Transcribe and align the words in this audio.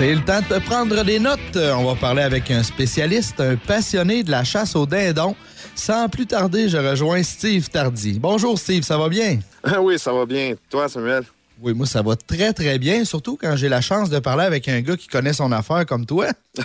C'est 0.00 0.14
le 0.14 0.24
temps 0.24 0.40
de 0.40 0.58
prendre 0.60 1.04
des 1.04 1.18
notes. 1.18 1.56
On 1.56 1.84
va 1.84 1.94
parler 1.94 2.22
avec 2.22 2.50
un 2.50 2.62
spécialiste, 2.62 3.38
un 3.38 3.56
passionné 3.56 4.22
de 4.22 4.30
la 4.30 4.44
chasse 4.44 4.74
au 4.74 4.86
dindon. 4.86 5.36
Sans 5.74 6.08
plus 6.08 6.26
tarder, 6.26 6.70
je 6.70 6.78
rejoins 6.78 7.22
Steve 7.22 7.68
Tardy. 7.68 8.18
Bonjour 8.18 8.58
Steve, 8.58 8.82
ça 8.82 8.96
va 8.96 9.10
bien? 9.10 9.40
Ah 9.62 9.82
oui, 9.82 9.98
ça 9.98 10.10
va 10.14 10.24
bien. 10.24 10.54
Toi, 10.70 10.88
Samuel? 10.88 11.24
Oui, 11.60 11.74
moi, 11.74 11.86
ça 11.86 12.00
va 12.00 12.16
très, 12.16 12.54
très 12.54 12.78
bien, 12.78 13.04
surtout 13.04 13.36
quand 13.38 13.56
j'ai 13.56 13.68
la 13.68 13.82
chance 13.82 14.08
de 14.08 14.18
parler 14.20 14.44
avec 14.44 14.68
un 14.68 14.80
gars 14.80 14.96
qui 14.96 15.06
connaît 15.06 15.34
son 15.34 15.52
affaire 15.52 15.84
comme 15.84 16.06
toi. 16.06 16.28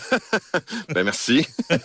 ben, 0.94 1.04
merci. 1.04 1.46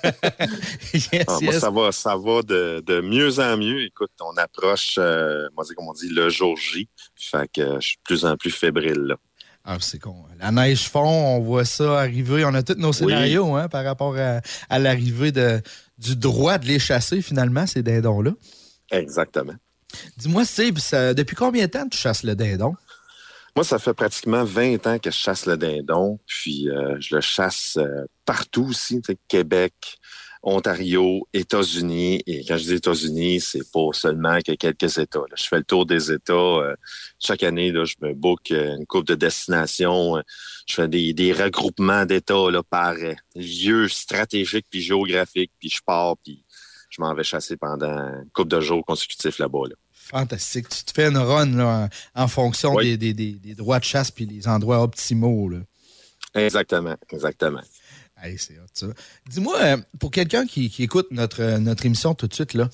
Ah, 1.26 1.36
moi, 1.42 1.52
ça 1.52 1.70
va, 1.70 1.90
ça 1.90 2.16
va 2.16 2.42
de, 2.42 3.00
mieux 3.00 3.40
en 3.40 3.56
mieux. 3.56 3.82
Écoute, 3.82 4.12
on 4.20 4.36
approche, 4.36 4.94
euh, 4.98 5.48
moi, 5.56 5.64
comme 5.76 5.88
on 5.88 5.92
dit, 5.94 6.10
le 6.10 6.28
jour 6.28 6.56
J. 6.56 6.88
Fait 7.16 7.50
que 7.52 7.80
je 7.80 7.88
suis 7.88 7.96
de 7.96 8.02
plus 8.04 8.24
en 8.24 8.36
plus 8.36 8.52
fébrile, 8.52 9.00
là. 9.00 9.16
Ah, 9.64 9.76
c'est 9.80 9.98
con. 9.98 10.16
La 10.38 10.50
neige 10.50 10.88
fond, 10.88 11.36
on 11.36 11.40
voit 11.40 11.64
ça 11.64 12.00
arriver. 12.00 12.44
On 12.44 12.54
a 12.54 12.62
tous 12.62 12.78
nos 12.78 12.92
scénarios 12.92 13.54
hein, 13.54 13.68
par 13.68 13.84
rapport 13.84 14.16
à, 14.16 14.78
l'arrivée 14.78 15.32
du 15.98 16.16
droit 16.16 16.58
de 16.58 16.66
les 16.66 16.78
chasser, 16.78 17.20
finalement, 17.20 17.66
ces 17.66 17.82
dindons-là. 17.82 18.32
Exactement. 18.90 19.54
Dis-moi, 20.16 20.44
Steve, 20.44 20.78
depuis 21.14 21.36
combien 21.36 21.66
de 21.66 21.70
temps 21.70 21.88
tu 21.88 21.98
chasses 21.98 22.22
le 22.22 22.34
dindon? 22.34 22.74
Moi, 23.56 23.64
ça 23.64 23.78
fait 23.78 23.94
pratiquement 23.94 24.44
20 24.44 24.86
ans 24.86 24.98
que 24.98 25.10
je 25.10 25.16
chasse 25.16 25.46
le 25.46 25.56
dindon, 25.56 26.18
puis 26.26 26.68
euh, 26.70 26.96
je 27.00 27.16
le 27.16 27.20
chasse 27.20 27.76
euh, 27.78 28.04
partout 28.24 28.66
aussi, 28.68 29.02
Québec, 29.28 29.98
Ontario, 30.42 31.28
États-Unis. 31.32 32.22
Et 32.26 32.44
quand 32.44 32.56
je 32.56 32.64
dis 32.64 32.74
États-Unis, 32.74 33.40
c'est 33.40 33.70
pas 33.72 33.88
seulement 33.92 34.38
que 34.38 34.52
quelques 34.52 34.98
États. 34.98 35.20
Je 35.34 35.44
fais 35.44 35.58
le 35.58 35.64
tour 35.64 35.86
des 35.86 36.10
États. 36.10 36.32
Euh, 36.32 36.74
chaque 37.18 37.42
année, 37.42 37.72
là, 37.72 37.84
je 37.84 37.96
me 38.00 38.14
book 38.14 38.50
une 38.50 38.86
coupe 38.86 39.06
de 39.06 39.14
destinations. 39.14 40.22
je 40.66 40.74
fais 40.74 40.88
des, 40.88 41.12
des 41.12 41.32
regroupements 41.32 42.06
d'États 42.06 42.50
là, 42.50 42.62
par 42.62 42.94
lieux 43.34 43.88
stratégiques 43.88 44.66
puis 44.70 44.80
géographiques. 44.80 45.52
Puis 45.58 45.70
je 45.70 45.80
pars, 45.84 46.16
puis 46.24 46.44
je 46.90 47.00
m'en 47.00 47.14
vais 47.14 47.24
chasser 47.24 47.56
pendant 47.56 47.90
une 47.90 48.30
couple 48.32 48.48
de 48.48 48.60
jours 48.60 48.84
consécutifs 48.84 49.38
là-bas. 49.38 49.68
Là. 49.68 49.76
Fantastique. 50.10 50.68
Tu 50.68 50.84
te 50.84 50.92
fais 50.92 51.08
une 51.08 51.18
run 51.18 51.88
en, 52.14 52.28
fonction 52.28 52.74
des, 52.76 53.54
droits 53.56 53.78
de 53.78 53.84
chasse 53.84 54.10
puis 54.10 54.26
les 54.26 54.48
endroits 54.48 54.82
optimaux. 54.82 55.50
Exactement, 56.34 56.96
exactement. 57.10 57.60
Dis-moi, 59.28 59.56
euh, 59.60 59.76
pour 59.98 60.10
quelqu'un 60.10 60.46
qui, 60.46 60.72
écoute 60.78 61.08
notre, 61.10 61.58
notre 61.58 61.86
émission 61.86 62.14
tout 62.14 62.26
de 62.26 62.34
suite, 62.34 62.54
là, 62.54 62.68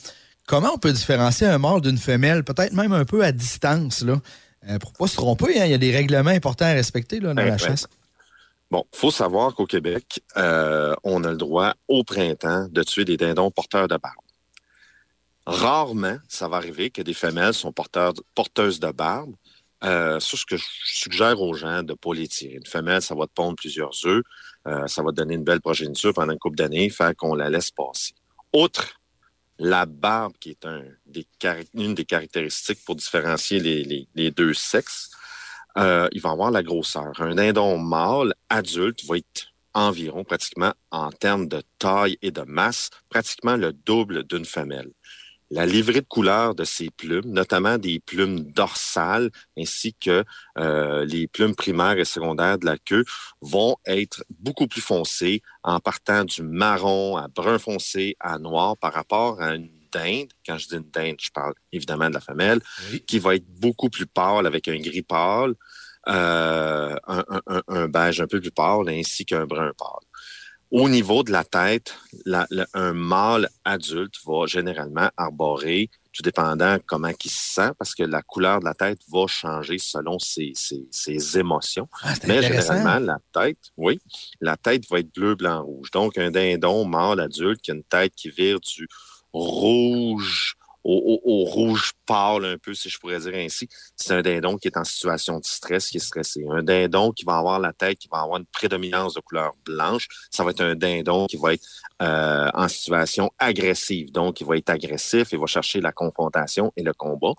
comment 0.46 0.72
on 0.74 0.78
peut 0.78 0.92
différencier 0.92 1.46
un 1.46 1.58
mâle 1.58 1.80
d'une 1.80 1.98
femelle, 1.98 2.44
peut-être 2.44 2.72
même 2.72 2.92
un 2.92 3.04
peu 3.04 3.24
à 3.24 3.32
distance, 3.32 4.02
là, 4.02 4.20
euh, 4.68 4.78
pour 4.78 4.92
ne 4.92 4.96
pas 4.96 5.06
se 5.06 5.16
tromper? 5.16 5.60
Hein? 5.60 5.66
Il 5.66 5.70
y 5.70 5.74
a 5.74 5.78
des 5.78 5.92
règlements 5.92 6.30
importants 6.30 6.66
à 6.66 6.72
respecter 6.72 7.20
là, 7.20 7.34
dans 7.34 7.42
la 7.42 7.58
chasse. 7.58 7.86
Bon, 8.70 8.84
faut 8.92 9.12
savoir 9.12 9.54
qu'au 9.54 9.66
Québec, 9.66 10.20
euh, 10.36 10.94
on 11.04 11.22
a 11.22 11.30
le 11.30 11.36
droit 11.36 11.74
au 11.86 12.02
printemps 12.02 12.66
de 12.68 12.82
tuer 12.82 13.04
des 13.04 13.16
dindons 13.16 13.50
porteurs 13.50 13.86
de 13.86 13.96
barbe. 13.96 14.16
Rarement, 15.46 16.18
ça 16.26 16.48
va 16.48 16.56
arriver 16.56 16.90
que 16.90 17.02
des 17.02 17.14
femelles 17.14 17.54
sont 17.54 17.72
porteuses 17.72 18.80
de 18.80 18.90
barbe. 18.90 19.32
Euh, 19.84 20.18
c'est 20.18 20.36
ce 20.36 20.44
que 20.44 20.56
je 20.56 20.64
suggère 20.84 21.40
aux 21.40 21.54
gens 21.54 21.84
de 21.84 21.92
ne 21.92 21.96
pas 21.96 22.14
les 22.14 22.26
tirer. 22.26 22.54
Une 22.54 22.66
femelle, 22.66 23.02
ça 23.02 23.14
va 23.14 23.26
te 23.26 23.32
pondre 23.32 23.54
plusieurs 23.54 23.94
œufs, 24.06 24.22
euh, 24.66 24.86
ça 24.86 25.02
va 25.02 25.12
donner 25.12 25.34
une 25.34 25.44
belle 25.44 25.60
progéniture 25.60 26.12
pendant 26.12 26.32
une 26.32 26.38
couple 26.38 26.56
d'années, 26.56 26.90
fait 26.90 27.16
qu'on 27.16 27.34
la 27.34 27.48
laisse 27.50 27.70
passer. 27.70 28.14
Outre 28.52 29.00
la 29.58 29.86
barbe, 29.86 30.34
qui 30.38 30.50
est 30.50 30.66
une 31.74 31.94
des 31.94 32.04
caractéristiques 32.04 32.84
pour 32.84 32.96
différencier 32.96 33.60
les, 33.60 34.30
deux 34.30 34.54
sexes, 34.54 35.10
euh, 35.78 36.08
il 36.12 36.20
va 36.20 36.30
avoir 36.30 36.50
la 36.50 36.62
grosseur. 36.62 37.12
Un 37.20 37.34
dindon 37.34 37.78
mâle 37.78 38.34
adulte 38.48 39.04
va 39.06 39.18
être 39.18 39.52
environ, 39.72 40.24
pratiquement 40.24 40.72
en 40.90 41.10
termes 41.10 41.48
de 41.48 41.62
taille 41.78 42.18
et 42.22 42.30
de 42.30 42.42
masse, 42.42 42.90
pratiquement 43.08 43.56
le 43.56 43.72
double 43.72 44.24
d'une 44.24 44.44
femelle 44.44 44.90
la 45.50 45.66
livrée 45.66 46.00
de 46.00 46.06
couleur 46.06 46.54
de 46.54 46.64
ces 46.64 46.90
plumes, 46.90 47.26
notamment 47.26 47.78
des 47.78 48.00
plumes 48.00 48.40
dorsales 48.52 49.30
ainsi 49.58 49.94
que 49.94 50.24
euh, 50.58 51.04
les 51.04 51.28
plumes 51.28 51.54
primaires 51.54 51.98
et 51.98 52.04
secondaires 52.04 52.58
de 52.58 52.66
la 52.66 52.78
queue, 52.78 53.04
vont 53.40 53.76
être 53.86 54.24
beaucoup 54.30 54.66
plus 54.66 54.80
foncées 54.80 55.42
en 55.62 55.80
partant 55.80 56.24
du 56.24 56.42
marron 56.42 57.16
à 57.16 57.28
brun 57.28 57.58
foncé 57.58 58.16
à 58.20 58.38
noir 58.38 58.76
par 58.76 58.92
rapport 58.92 59.40
à 59.40 59.54
une 59.54 59.70
dinde. 59.92 60.28
Quand 60.44 60.58
je 60.58 60.68
dis 60.68 60.76
une 60.76 60.90
dinde, 60.90 61.16
je 61.20 61.30
parle 61.30 61.54
évidemment 61.72 62.08
de 62.08 62.14
la 62.14 62.20
femelle, 62.20 62.60
qui 63.06 63.18
va 63.18 63.36
être 63.36 63.46
beaucoup 63.46 63.88
plus 63.88 64.06
pâle 64.06 64.46
avec 64.46 64.68
un 64.68 64.78
gris 64.78 65.02
pâle, 65.02 65.54
euh, 66.08 66.96
un, 67.06 67.24
un, 67.66 67.88
beige 67.88 68.20
un 68.20 68.26
peu 68.26 68.40
plus 68.40 68.52
pâle 68.52 68.88
ainsi 68.88 69.24
qu'un 69.24 69.44
brun 69.44 69.72
pâle. 69.76 70.05
Au 70.78 70.90
niveau 70.90 71.22
de 71.22 71.32
la 71.32 71.42
tête, 71.42 71.96
un 72.74 72.92
mâle 72.92 73.48
adulte 73.64 74.16
va 74.26 74.44
généralement 74.44 75.08
arborer, 75.16 75.88
tout 76.12 76.22
dépendant 76.22 76.76
comment 76.84 77.08
il 77.24 77.30
se 77.30 77.54
sent, 77.54 77.70
parce 77.78 77.94
que 77.94 78.02
la 78.02 78.20
couleur 78.20 78.60
de 78.60 78.66
la 78.66 78.74
tête 78.74 78.98
va 79.10 79.26
changer 79.26 79.78
selon 79.78 80.18
ses, 80.18 80.52
émotions. 81.34 81.88
Ah, 82.02 82.12
Mais 82.28 82.42
généralement, 82.42 82.98
la 82.98 83.18
tête, 83.32 83.72
oui, 83.78 83.98
la 84.42 84.58
tête 84.58 84.86
va 84.90 84.98
être 84.98 85.14
bleu, 85.14 85.34
blanc, 85.34 85.62
rouge. 85.64 85.90
Donc, 85.92 86.18
un 86.18 86.30
dindon 86.30 86.84
mâle 86.84 87.20
adulte 87.20 87.62
qui 87.62 87.70
a 87.70 87.74
une 87.74 87.82
tête 87.82 88.12
qui 88.14 88.28
vire 88.28 88.60
du 88.60 88.86
rouge 89.32 90.58
au, 90.86 91.44
rouge 91.44 91.92
pâle 92.06 92.44
un 92.44 92.58
peu, 92.58 92.74
si 92.74 92.88
je 92.88 92.98
pourrais 92.98 93.18
dire 93.18 93.34
ainsi. 93.34 93.68
C'est 93.96 94.14
un 94.14 94.22
dindon 94.22 94.56
qui 94.56 94.68
est 94.68 94.76
en 94.76 94.84
situation 94.84 95.38
de 95.38 95.44
stress, 95.44 95.88
qui 95.88 95.96
est 95.96 96.00
stressé. 96.00 96.44
Un 96.48 96.62
dindon 96.62 97.12
qui 97.12 97.24
va 97.24 97.36
avoir 97.36 97.58
la 97.58 97.72
tête, 97.72 97.98
qui 97.98 98.08
va 98.10 98.20
avoir 98.20 98.38
une 98.38 98.46
prédominance 98.46 99.14
de 99.14 99.20
couleur 99.20 99.52
blanche, 99.64 100.06
ça 100.30 100.44
va 100.44 100.50
être 100.50 100.60
un 100.60 100.74
dindon 100.74 101.26
qui 101.26 101.36
va 101.36 101.54
être 101.54 101.64
euh, 102.02 102.50
en 102.54 102.68
situation 102.68 103.30
agressive. 103.38 104.12
Donc, 104.12 104.40
il 104.40 104.46
va 104.46 104.56
être 104.56 104.70
agressif, 104.70 105.28
il 105.32 105.38
va 105.38 105.46
chercher 105.46 105.80
la 105.80 105.92
confrontation 105.92 106.72
et 106.76 106.82
le 106.82 106.92
combat. 106.92 107.32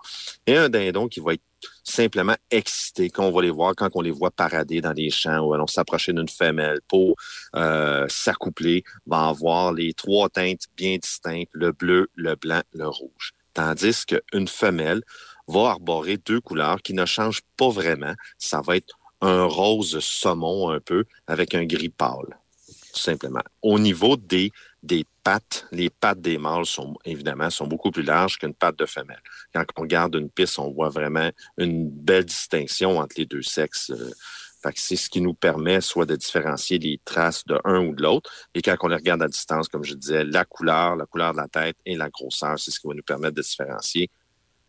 Et 0.46 0.56
un 0.56 0.68
dindon 0.68 1.08
qui 1.08 1.20
va 1.20 1.34
être 1.34 1.42
simplement 1.82 2.36
excité 2.50 3.10
quand 3.10 3.24
on 3.24 3.32
va 3.32 3.42
les 3.42 3.50
voir, 3.50 3.74
quand 3.74 3.88
on 3.94 4.00
les 4.00 4.10
voit 4.10 4.30
parader 4.30 4.80
dans 4.80 4.92
les 4.92 5.10
champs 5.10 5.40
ou 5.40 5.54
allons 5.54 5.66
s'approcher 5.66 6.12
d'une 6.12 6.28
femelle 6.28 6.80
pour 6.86 7.16
euh, 7.56 8.06
s'accoupler, 8.08 8.84
va 9.06 9.28
avoir 9.28 9.72
les 9.72 9.94
trois 9.94 10.28
teintes 10.28 10.66
bien 10.76 10.98
distinctes, 10.98 11.50
le 11.52 11.72
bleu, 11.72 12.08
le 12.14 12.36
blanc, 12.36 12.62
le 12.72 12.86
rouge. 12.86 13.32
Tandis 13.58 14.06
qu'une 14.06 14.46
femelle 14.46 15.02
va 15.48 15.70
arborer 15.70 16.16
deux 16.16 16.40
couleurs 16.40 16.80
qui 16.80 16.94
ne 16.94 17.04
changent 17.04 17.42
pas 17.56 17.70
vraiment. 17.70 18.14
Ça 18.38 18.60
va 18.60 18.76
être 18.76 18.96
un 19.20 19.46
rose 19.46 19.98
saumon 19.98 20.70
un 20.70 20.78
peu 20.78 21.06
avec 21.26 21.56
un 21.56 21.64
gris 21.64 21.88
pâle, 21.88 22.38
tout 22.94 23.00
simplement. 23.00 23.42
Au 23.62 23.80
niveau 23.80 24.16
des, 24.16 24.52
pattes, 25.24 25.66
les 25.72 25.90
pattes 25.90 26.20
des 26.20 26.38
mâles 26.38 26.66
sont 26.66 26.94
évidemment 27.04 27.48
beaucoup 27.62 27.90
plus 27.90 28.04
larges 28.04 28.38
qu'une 28.38 28.54
patte 28.54 28.78
de 28.78 28.86
femelle. 28.86 29.22
Quand 29.52 29.64
on 29.76 29.80
regarde 29.80 30.14
une 30.14 30.30
piste, 30.30 30.60
on 30.60 30.70
voit 30.70 30.90
vraiment 30.90 31.32
une 31.56 31.90
belle 31.90 32.26
distinction 32.26 32.98
entre 32.98 33.16
les 33.18 33.26
deux 33.26 33.42
sexes. 33.42 33.90
Euh, 33.90 34.12
c'est 34.74 34.96
ce 34.96 35.08
qui 35.08 35.20
nous 35.20 35.34
permet 35.34 35.80
soit 35.80 36.06
de 36.06 36.16
différencier 36.16 36.78
les 36.78 37.00
traces 37.04 37.44
de 37.46 37.58
un 37.64 37.80
ou 37.86 37.94
de 37.94 38.02
l'autre. 38.02 38.30
Et 38.54 38.62
quand 38.62 38.76
on 38.82 38.88
les 38.88 38.96
regarde 38.96 39.22
à 39.22 39.28
distance, 39.28 39.68
comme 39.68 39.84
je 39.84 39.94
disais, 39.94 40.24
la 40.24 40.44
couleur, 40.44 40.96
la 40.96 41.06
couleur 41.06 41.32
de 41.32 41.38
la 41.38 41.48
tête 41.48 41.76
et 41.86 41.96
la 41.96 42.08
grosseur, 42.08 42.58
c'est 42.58 42.70
ce 42.70 42.80
qui 42.80 42.88
va 42.88 42.94
nous 42.94 43.02
permettre 43.02 43.34
de 43.34 43.42
différencier. 43.42 44.10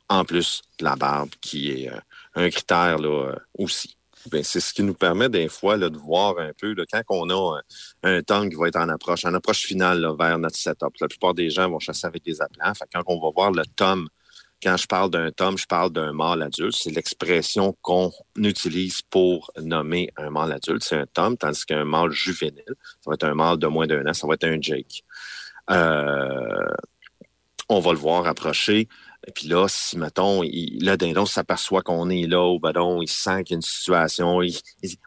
En 0.08 0.26
plus 0.26 0.62
de 0.80 0.86
la 0.86 0.96
barbe, 0.96 1.30
qui 1.42 1.72
est 1.72 1.90
euh, 1.92 2.00
un 2.36 2.50
critère 2.50 2.98
là, 2.98 3.30
euh, 3.30 3.36
aussi. 3.58 3.96
Ben, 4.32 4.44
c'est 4.44 4.60
ce 4.60 4.74
qui 4.74 4.84
nous 4.84 4.96
permet 4.96 5.30
des 5.30 5.48
fois 5.48 5.78
de 5.78 5.98
voir 5.98 6.38
un 6.40 6.52
peu 6.60 6.76
quand 6.92 7.04
on 7.10 7.30
a 7.30 7.62
un, 8.04 8.22
un 8.28 8.50
qui 8.50 8.56
va 8.56 8.68
être 8.68 8.76
en 8.76 8.90
approche, 8.90 9.24
en 9.24 9.34
approche 9.34 9.62
finale 9.62 10.06
vers 10.20 10.38
notre 10.38 10.58
setup. 10.58 10.94
La 11.00 11.08
plupart 11.08 11.34
des 11.34 11.50
gens 11.50 11.70
vont 11.70 11.80
chasser 11.80 12.06
avec 12.06 12.24
des 12.26 12.42
appelants. 12.42 12.74
quand 12.92 13.04
on 13.06 13.20
va 13.22 13.30
voir 13.34 13.52
le 13.52 13.64
tome 13.66 14.10
quand 14.62 14.78
je 14.78 14.88
parle 14.88 15.10
d'un 15.10 15.32
tome, 15.32 15.58
je 15.58 15.66
parle 15.66 15.92
d'un 15.92 16.12
mâle 16.12 16.42
adulte. 16.42 16.76
C'est 16.78 16.92
l'expression 16.92 17.76
qu'on 17.82 18.12
utilise 18.38 19.02
pour 19.02 19.52
nommer 19.62 20.12
un 20.18 20.30
mâle 20.30 20.52
adulte. 20.52 20.84
C'est 20.84 20.98
un 20.98 21.06
tome, 21.06 21.38
tandis 21.38 21.66
qu'un 21.66 21.86
mâle 21.86 22.12
juvénile, 22.12 22.76
ça 23.02 23.10
va 23.10 23.14
être 23.14 23.24
un 23.24 23.36
mâle 23.36 23.58
de 23.58 23.68
moins 23.68 23.88
d'un 23.88 24.06
an, 24.06 24.14
ça 24.14 24.28
va 24.28 24.34
être 24.34 24.46
un 24.46 24.58
Jake. 24.60 25.04
Euh, 25.72 26.74
on 27.70 27.80
va 27.80 27.92
le 27.92 27.98
voir 27.98 28.26
approcher. 28.28 28.88
Et 29.28 29.32
puis 29.32 29.48
là, 29.48 29.68
si, 29.68 29.98
mettons, 29.98 30.44
il, 30.44 30.84
le 30.84 30.96
dindon 30.96 31.26
s'aperçoit 31.26 31.82
qu'on 31.82 32.10
est 32.10 32.26
là, 32.26 32.58
ben 32.60 32.74
il 33.02 33.10
sent 33.10 33.44
qu'il 33.44 33.54
y 33.54 33.56
a 33.56 33.58
une 33.58 33.62
situation, 33.62 34.42
il, 34.42 34.58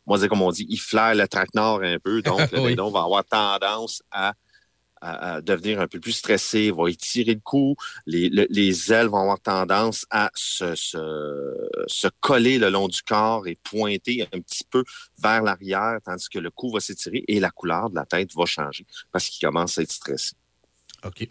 moi, 0.07 0.19
c'est 0.19 0.29
comme 0.29 0.43
on 0.43 0.51
dit, 0.51 0.67
il 0.69 0.79
flaire 0.79 1.15
le 1.15 1.27
traquenard 1.27 1.81
un 1.83 1.99
peu, 1.99 2.23
donc 2.23 2.39
le 2.53 2.69
dindon 2.69 2.91
va 2.91 3.03
avoir 3.03 3.25
tendance 3.25 4.03
à 4.11 4.35
à, 5.03 5.41
devenir 5.41 5.81
un 5.81 5.89
peu 5.89 6.01
plus 6.01 6.13
stressé, 6.13 6.71
va 6.71 6.89
étirer 6.89 7.35
le 7.35 7.41
cou, 7.41 7.77
les, 8.07 8.29
les 8.31 8.93
ailes 8.93 9.09
vont 9.09 9.19
avoir 9.19 9.41
tendance 9.41 10.07
à 10.11 10.31
se, 10.35 10.75
se, 10.75 12.09
coller 12.21 12.59
le 12.59 12.71
long 12.71 12.89
du 12.89 13.03
corps 13.03 13.47
et 13.47 13.57
pointer 13.63 14.23
un 14.33 14.41
petit 14.41 14.65
peu 14.71 14.85
vers 15.23 15.43
l'arrière, 15.43 15.99
tandis 16.05 16.29
que 16.29 16.39
le 16.39 16.51
cou 16.51 16.71
va 16.71 16.81
s'étirer 16.81 17.25
et 17.27 17.41
la 17.41 17.51
couleur 17.51 17.91
de 17.91 17.97
la 17.97 18.07
tête 18.07 18.35
va 18.35 18.47
changer 18.47 18.87
parce 19.11 19.29
qu'il 19.29 19.47
commence 19.47 19.79
à 19.79 19.83
être 19.83 19.93
stressé. 19.93 20.33
OK. 21.05 21.27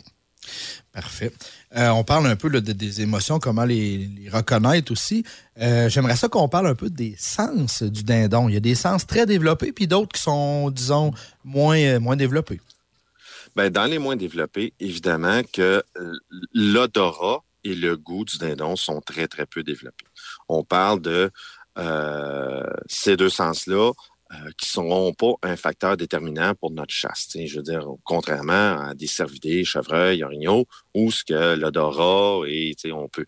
Parfait. 0.92 1.32
Euh, 1.78 1.90
on 1.90 2.04
parle 2.04 2.28
un 2.28 2.36
peu 2.36 2.50
des 2.50 3.02
émotions, 3.02 3.40
comment 3.40 3.64
les, 3.64 4.10
reconnaître 4.32 4.92
aussi. 4.92 5.24
Euh, 5.60 5.88
j'aimerais 5.88 6.16
ça 6.16 6.28
qu'on 6.28 6.50
parle 6.50 6.68
un 6.68 6.76
peu 6.76 6.90
des 6.90 7.16
sens 7.18 7.84
du 7.84 8.04
dindon. 8.04 8.50
Il 8.50 8.54
y 8.56 8.58
a 8.58 8.62
des 8.62 8.76
sens 8.76 9.06
très 9.06 9.26
développés, 9.26 9.72
puis 9.72 9.88
d'autres 9.88 10.12
qui 10.14 10.22
sont, 10.22 10.70
disons, 10.72 11.14
moins, 11.44 11.78
euh, 11.78 12.00
moins 12.00 12.16
développés. 12.16 12.60
Bien, 13.56 13.70
dans 13.70 13.86
les 13.86 14.00
moins 14.00 14.16
développés, 14.16 14.74
évidemment 14.80 15.42
que 15.52 15.84
l'odorat 16.54 17.44
et 17.64 17.76
le 17.76 17.98
goût 17.98 18.26
du 18.26 18.38
dindon 18.38 18.76
sont 18.76 19.02
très, 19.02 19.28
très 19.28 19.46
peu 19.46 19.64
développés. 19.64 20.06
On 20.48 20.64
parle 20.64 21.02
de 21.02 21.32
ces 22.88 23.18
deux 23.18 23.30
sens-là 23.30 23.92
euh, 24.34 24.50
qui 24.58 24.68
ne 24.68 24.84
seront 24.86 25.14
pas 25.14 25.34
un 25.44 25.58
facteur 25.58 25.98
déterminant 25.98 26.54
pour 26.56 26.72
notre 26.72 26.94
chasse. 26.94 27.28
Je 27.36 27.58
veux 27.58 27.64
dire, 27.64 27.86
contrairement 28.06 28.80
à 28.80 28.94
des 28.96 29.08
cervidés, 29.08 29.66
chevreuils, 29.66 30.24
orignaux, 30.24 30.68
où 30.94 31.12
ce 31.12 31.26
que 31.26 31.56
l'odorat 31.56 32.42
et 32.48 32.74
on 32.94 33.10
peut 33.10 33.26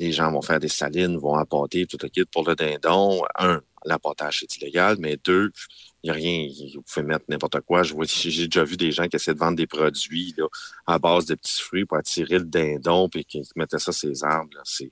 les 0.00 0.10
gens 0.10 0.32
vont 0.32 0.42
faire 0.42 0.58
des 0.58 0.68
salines, 0.68 1.16
vont 1.16 1.34
apporter 1.34 1.86
tout 1.86 1.98
le 2.02 2.08
kit 2.08 2.24
pour 2.24 2.48
le 2.48 2.56
dindon. 2.56 3.22
Un, 3.38 3.60
l'apportage 3.84 4.42
est 4.42 4.56
illégal, 4.56 4.96
mais 4.98 5.16
deux, 5.22 5.50
il 6.02 6.06
n'y 6.06 6.10
a 6.10 6.14
rien, 6.14 6.48
vous 6.74 6.82
pouvez 6.82 7.06
mettre 7.06 7.24
n'importe 7.28 7.60
quoi. 7.60 7.82
J'ai 7.82 8.46
déjà 8.46 8.64
vu 8.64 8.76
des 8.76 8.90
gens 8.90 9.06
qui 9.06 9.16
essaient 9.16 9.34
de 9.34 9.38
vendre 9.38 9.56
des 9.56 9.66
produits 9.66 10.34
là, 10.36 10.46
à 10.86 10.98
base 10.98 11.26
de 11.26 11.34
petits 11.34 11.60
fruits 11.60 11.84
pour 11.84 11.96
attirer 11.96 12.38
le 12.38 12.44
dindon, 12.44 13.08
puis 13.08 13.24
qui 13.24 13.42
mettaient 13.54 13.78
ça 13.78 13.92
sur 13.92 14.08
les 14.08 14.24
arbres. 14.24 14.50
C'est, 14.64 14.90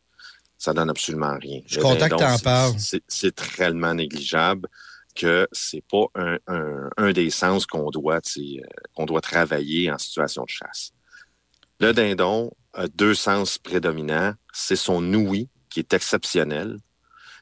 ça 0.57 0.73
donne 0.73 0.91
absolument 0.91 1.37
rien. 1.41 1.61
Je 1.67 1.81
suis 1.81 1.83
que 1.83 2.15
en 2.15 2.39
parles. 2.39 2.75
C'est 2.79 3.41
réellement 3.41 3.95
négligeable 3.95 4.69
que 5.17 5.49
c'est 5.53 5.85
pas 5.91 6.07
un, 6.97 7.13
des 7.13 7.31
sens 7.31 7.67
qu'on 7.67 7.91
doit, 7.91 8.21
euh, 8.39 8.61
qu'on 8.95 9.07
doit 9.07 9.21
travailler 9.21 9.91
en 9.91 9.99
situation 9.99 10.45
de 10.45 10.49
chasse. 10.49 10.93
Le 11.81 11.93
dindon 11.93 12.53
a 12.73 12.87
deux 12.89 13.15
sens 13.15 13.59
prédominants. 13.59 14.35
C'est 14.53 14.77
son 14.77 15.03
ouïe, 15.15 15.49
qui 15.71 15.81
est 15.81 15.93
exceptionnel. 15.95 16.79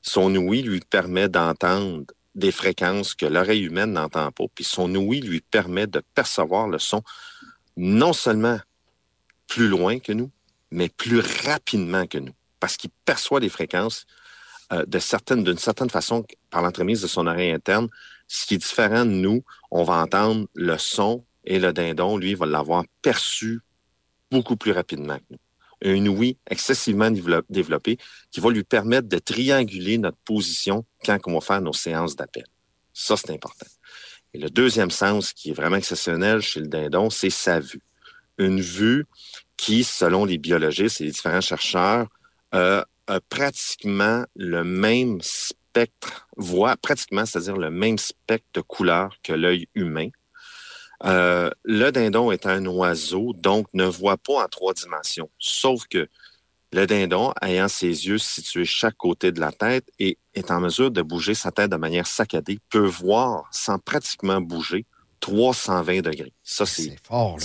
Son 0.03 0.35
ouïe 0.37 0.63
lui 0.63 0.81
permet 0.81 1.29
d'entendre 1.29 2.05
des 2.35 2.53
fréquences 2.53 3.15
que 3.15 3.27
l'oreille 3.27 3.65
humaine 3.65 3.93
n'entend 3.93 4.31
pas. 4.31 4.45
Puis 4.55 4.65
son 4.65 4.95
ouïe 4.95 5.21
lui 5.21 5.41
permet 5.41 5.87
de 5.87 6.03
percevoir 6.15 6.69
le 6.69 6.79
son 6.79 7.03
non 7.77 8.13
seulement 8.13 8.59
plus 9.47 9.69
loin 9.69 9.99
que 9.99 10.13
nous, 10.13 10.31
mais 10.71 10.89
plus 10.89 11.21
rapidement 11.21 12.07
que 12.07 12.19
nous. 12.19 12.35
Parce 12.61 12.77
qu'il 12.77 12.91
perçoit 13.05 13.41
des 13.41 13.49
fréquences 13.49 14.07
euh, 14.73 14.85
d'une 14.87 15.59
certaine 15.59 15.91
façon 15.91 16.25
par 16.51 16.63
l'entremise 16.63 17.03
de 17.03 17.07
son 17.07 17.27
oreille 17.27 17.53
interne. 17.53 17.89
Ce 18.27 18.47
qui 18.47 18.55
est 18.55 18.59
différent 18.59 19.07
de 19.07 19.11
nous, 19.11 19.43
on 19.71 19.85
va 19.85 19.95
entendre 19.95 20.47
le 20.55 20.77
son 20.77 21.25
et 21.45 21.59
le 21.59 21.73
dindon, 21.73 22.19
lui, 22.19 22.35
va 22.35 22.45
l'avoir 22.45 22.85
perçu 23.01 23.61
beaucoup 24.31 24.57
plus 24.57 24.73
rapidement 24.73 25.17
que 25.17 25.25
nous. 25.31 25.39
Un 25.85 26.07
ouïe 26.07 26.37
excessivement 26.51 27.11
développé 27.11 27.99
qui 28.31 28.41
va 28.41 28.51
lui 28.51 28.65
permettre 28.65 29.09
de 29.09 29.19
trianguler 29.19 29.99
notre 29.99 30.19
position 30.19 30.85
quand 31.05 31.19
on 31.27 31.35
va 31.35 31.41
faire 31.41 31.61
nos 31.61 31.73
séances 31.73 32.17
d'appel. 32.17 32.45
Ça, 32.93 33.17
c'est 33.17 33.31
important. 33.31 33.67
Et 34.35 34.39
le 34.39 34.51
deuxième 34.51 34.91
sens 34.91 35.33
qui 35.33 35.51
est 35.51 35.55
vraiment 35.55 35.77
exceptionnel 35.77 36.41
chez 36.41 36.61
le 36.61 36.67
dindon, 36.67 37.11
c'est 37.11 37.31
sa 37.31 37.61
vue. 37.61 37.83
Une 38.39 38.61
vue 38.61 39.07
qui, 39.57 39.85
selon 39.85 40.25
les 40.25 40.39
biologistes 40.39 41.01
et 41.01 41.05
les 41.05 41.11
différents 41.11 41.41
chercheurs, 41.41 42.09
euh, 42.55 42.83
a 43.07 43.21
pratiquement 43.21 44.25
le 44.37 44.65
même 44.65 45.21
spectre, 45.23 46.29
voit 46.37 46.77
pratiquement, 46.77 47.25
c'est-à-dire 47.25 47.57
le 47.57 47.71
même 47.71 47.99
spectre 47.99 48.49
de 48.55 48.61
couleur 48.61 49.17
que 49.23 49.33
l'œil 49.33 49.69
humain. 49.75 50.09
Euh, 51.05 51.51
le 51.65 51.91
dindon 51.91 52.33
est 52.33 52.47
un 52.47 52.65
oiseau, 52.67 53.33
donc 53.35 53.69
ne 53.73 53.85
voit 53.85 54.17
pas 54.17 54.45
en 54.45 54.49
trois 54.49 54.75
dimensions. 54.75 55.31
Sauf 55.39 55.87
que 55.87 56.09
le 56.73 56.87
dindon, 56.87 57.33
ayant 57.41 57.69
ses 57.69 58.07
yeux 58.07 58.19
situés 58.19 58.65
chaque 58.65 58.97
côté 58.97 59.33
de 59.33 59.41
la 59.41 59.53
tête 59.53 59.89
et 59.99 60.19
est 60.35 60.51
en 60.51 60.61
mesure 60.61 60.91
de 60.91 61.03
bouger 61.03 61.35
sa 61.35 61.51
tête 61.51 61.71
de 61.71 61.77
manière 61.77 62.07
saccadée, 62.07 62.59
peut 62.69 62.87
voir 62.87 63.49
sans 63.53 63.79
pratiquement 63.79 64.41
bouger 64.41 64.85
320 65.21 66.03
degrés. 66.03 66.35
Ça, 66.43 66.67
c'est 66.67 66.97
fort, 67.03 67.39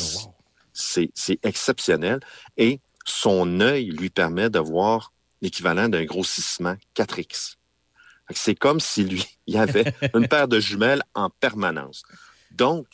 C'est 0.74 1.12
exceptionnel. 1.44 2.20
Et 2.58 2.82
son 3.06 3.60
œil 3.62 3.86
lui 3.92 4.10
permet 4.10 4.50
de 4.50 4.60
voir 4.60 5.14
l'équivalent 5.42 5.90
d'un 5.90 6.06
grossissement 6.06 6.76
4X. 6.96 7.56
C'est 8.32 8.56
comme 8.56 8.80
si 8.80 9.04
lui, 9.04 9.26
il 9.48 9.58
avait 9.58 9.94
une 10.14 10.28
paire 10.28 10.48
de 10.48 10.60
jumelles 10.60 11.04
en 11.14 11.30
permanence. 11.30 12.04
Donc, 12.52 12.88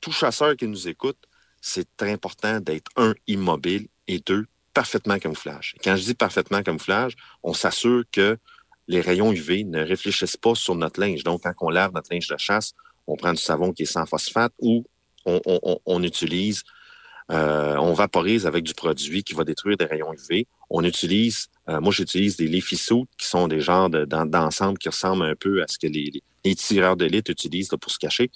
tout 0.00 0.12
chasseur 0.12 0.56
qui 0.56 0.66
nous 0.66 0.88
écoute, 0.88 1.18
c'est 1.60 1.86
très 1.96 2.12
important 2.12 2.60
d'être, 2.60 2.90
un, 2.96 3.14
immobile 3.26 3.88
et 4.08 4.18
deux, 4.18 4.46
parfaitement 4.72 5.18
camouflage. 5.18 5.74
Quand 5.84 5.96
je 5.96 6.02
dis 6.04 6.14
parfaitement 6.14 6.62
camouflage, 6.62 7.14
on 7.42 7.52
s'assure 7.52 8.04
que 8.10 8.38
les 8.88 9.00
rayons 9.00 9.32
UV 9.32 9.64
ne 9.64 9.84
réfléchissent 9.84 10.36
pas 10.36 10.54
sur 10.54 10.74
notre 10.74 11.00
linge. 11.00 11.22
Donc, 11.22 11.42
quand 11.42 11.52
on 11.60 11.70
lave 11.70 11.92
notre 11.92 12.12
linge 12.12 12.26
de 12.28 12.36
chasse, 12.36 12.72
on 13.06 13.16
prend 13.16 13.32
du 13.32 13.40
savon 13.40 13.72
qui 13.72 13.82
est 13.82 13.86
sans 13.86 14.06
phosphate 14.06 14.52
ou 14.58 14.84
on, 15.26 16.02
utilise, 16.02 16.62
euh, 17.30 17.76
on 17.76 17.92
vaporise 17.92 18.46
avec 18.46 18.64
du 18.64 18.74
produit 18.74 19.22
qui 19.22 19.34
va 19.34 19.44
détruire 19.44 19.76
des 19.76 19.84
rayons 19.84 20.12
UV. 20.12 20.46
On 20.70 20.84
utilise 20.84 21.50
euh, 21.70 21.80
moi, 21.80 21.92
j'utilise 21.92 22.36
des 22.36 22.48
leafy 22.48 22.76
suits 22.76 23.04
qui 23.16 23.26
sont 23.26 23.46
des 23.46 23.60
genres 23.60 23.90
d'ensemble 23.90 24.78
qui 24.78 24.88
ressemblent 24.88 25.24
un 25.24 25.36
peu 25.36 25.62
à 25.62 25.66
ce 25.68 25.78
que 25.78 25.86
les, 25.86 26.22
tireurs 26.56 26.96
d'élite 26.96 27.28
utilisent 27.28 27.68
pour 27.68 27.90
se 27.90 27.98
cacher. 27.98 28.30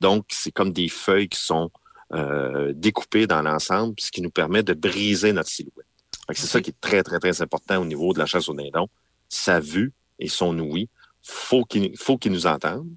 Donc, 0.00 0.24
c'est 0.30 0.50
comme 0.50 0.72
des 0.72 0.88
feuilles 0.88 1.28
qui 1.28 1.40
sont 1.40 1.70
euh, 2.14 2.72
découpées 2.74 3.26
dans 3.26 3.42
l'ensemble, 3.42 3.94
ce 3.98 4.10
qui 4.10 4.22
nous 4.22 4.30
permet 4.30 4.62
de 4.62 4.72
briser 4.72 5.32
notre 5.32 5.50
silhouette. 5.50 5.86
C'est 6.32 6.46
ça 6.46 6.60
qui 6.62 6.70
est 6.70 6.80
très, 6.80 7.02
très, 7.02 7.18
très 7.18 7.42
important 7.42 7.82
au 7.82 7.84
niveau 7.84 8.12
de 8.14 8.18
la 8.18 8.26
chasse 8.26 8.48
au 8.48 8.54
dindon. 8.54 8.88
Sa 9.28 9.60
vue 9.60 9.92
et 10.18 10.28
son 10.28 10.58
ouïe, 10.58 10.88
faut 11.22 11.64
qu'il 11.64 11.96
faut 11.98 12.16
qu'il 12.16 12.32
nous 12.32 12.46
entende. 12.46 12.88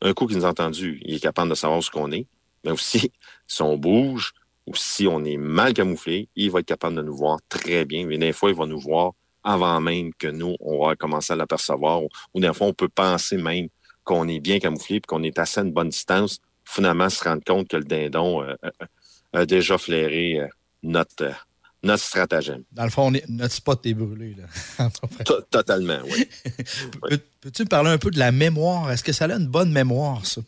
Un 0.00 0.14
coup 0.14 0.26
qu'il 0.26 0.36
nous 0.36 0.46
a 0.46 0.50
entendu, 0.50 1.00
il 1.04 1.14
est 1.14 1.20
capable 1.20 1.50
de 1.50 1.54
savoir 1.54 1.82
ce 1.82 1.90
qu'on 1.90 2.10
est. 2.12 2.26
Mais 2.64 2.72
aussi, 2.72 3.12
si 3.46 3.62
on 3.62 3.76
bouge, 3.76 4.32
ou 4.66 4.74
si 4.74 5.06
on 5.06 5.24
est 5.24 5.36
mal 5.36 5.72
camouflé, 5.72 6.28
il 6.34 6.50
va 6.50 6.60
être 6.60 6.66
capable 6.66 6.96
de 6.96 7.02
nous 7.02 7.16
voir 7.16 7.38
très 7.48 7.84
bien. 7.84 8.06
Mais 8.06 8.18
des 8.18 8.32
fois, 8.32 8.50
il 8.50 8.56
va 8.56 8.66
nous 8.66 8.80
voir 8.80 9.12
avant 9.44 9.80
même 9.80 10.12
que 10.14 10.26
nous, 10.26 10.56
on 10.60 10.84
va 10.84 10.96
commencer 10.96 11.32
à 11.32 11.36
l'apercevoir. 11.36 12.02
Ou 12.34 12.40
des 12.40 12.52
fois, 12.52 12.66
on 12.66 12.72
peut 12.72 12.88
penser 12.88 13.36
même 13.36 13.68
qu'on 14.02 14.26
est 14.28 14.40
bien 14.40 14.58
camouflé 14.58 14.96
et 14.96 15.00
qu'on 15.00 15.22
est 15.22 15.38
assez 15.38 15.60
à 15.60 15.62
une 15.62 15.72
bonne 15.72 15.90
distance. 15.90 16.40
Finalement, 16.64 17.08
se 17.08 17.22
rendre 17.22 17.44
compte 17.44 17.68
que 17.68 17.76
le 17.76 17.84
dindon 17.84 18.42
euh, 18.42 18.54
euh, 18.64 18.70
euh, 18.82 19.40
a 19.40 19.46
déjà 19.46 19.78
flairé 19.78 20.40
notre, 20.82 21.32
notre 21.84 22.02
stratagème. 22.02 22.64
Dans 22.72 22.84
le 22.84 22.90
fond, 22.90 23.12
notre 23.28 23.54
spot 23.54 23.86
est 23.86 23.94
brûlé. 23.94 24.34
Là. 24.34 24.90
Totalement, 25.50 25.98
oui. 26.04 26.28
Peux-tu 27.40 27.62
me 27.62 27.68
parler 27.68 27.90
un 27.90 27.98
peu 27.98 28.10
de 28.10 28.18
la 28.18 28.32
mémoire? 28.32 28.90
Est-ce 28.90 29.04
que 29.04 29.12
ça 29.12 29.26
a 29.26 29.32
une 29.32 29.46
bonne 29.46 29.70
mémoire, 29.70 30.26
ça? 30.26 30.40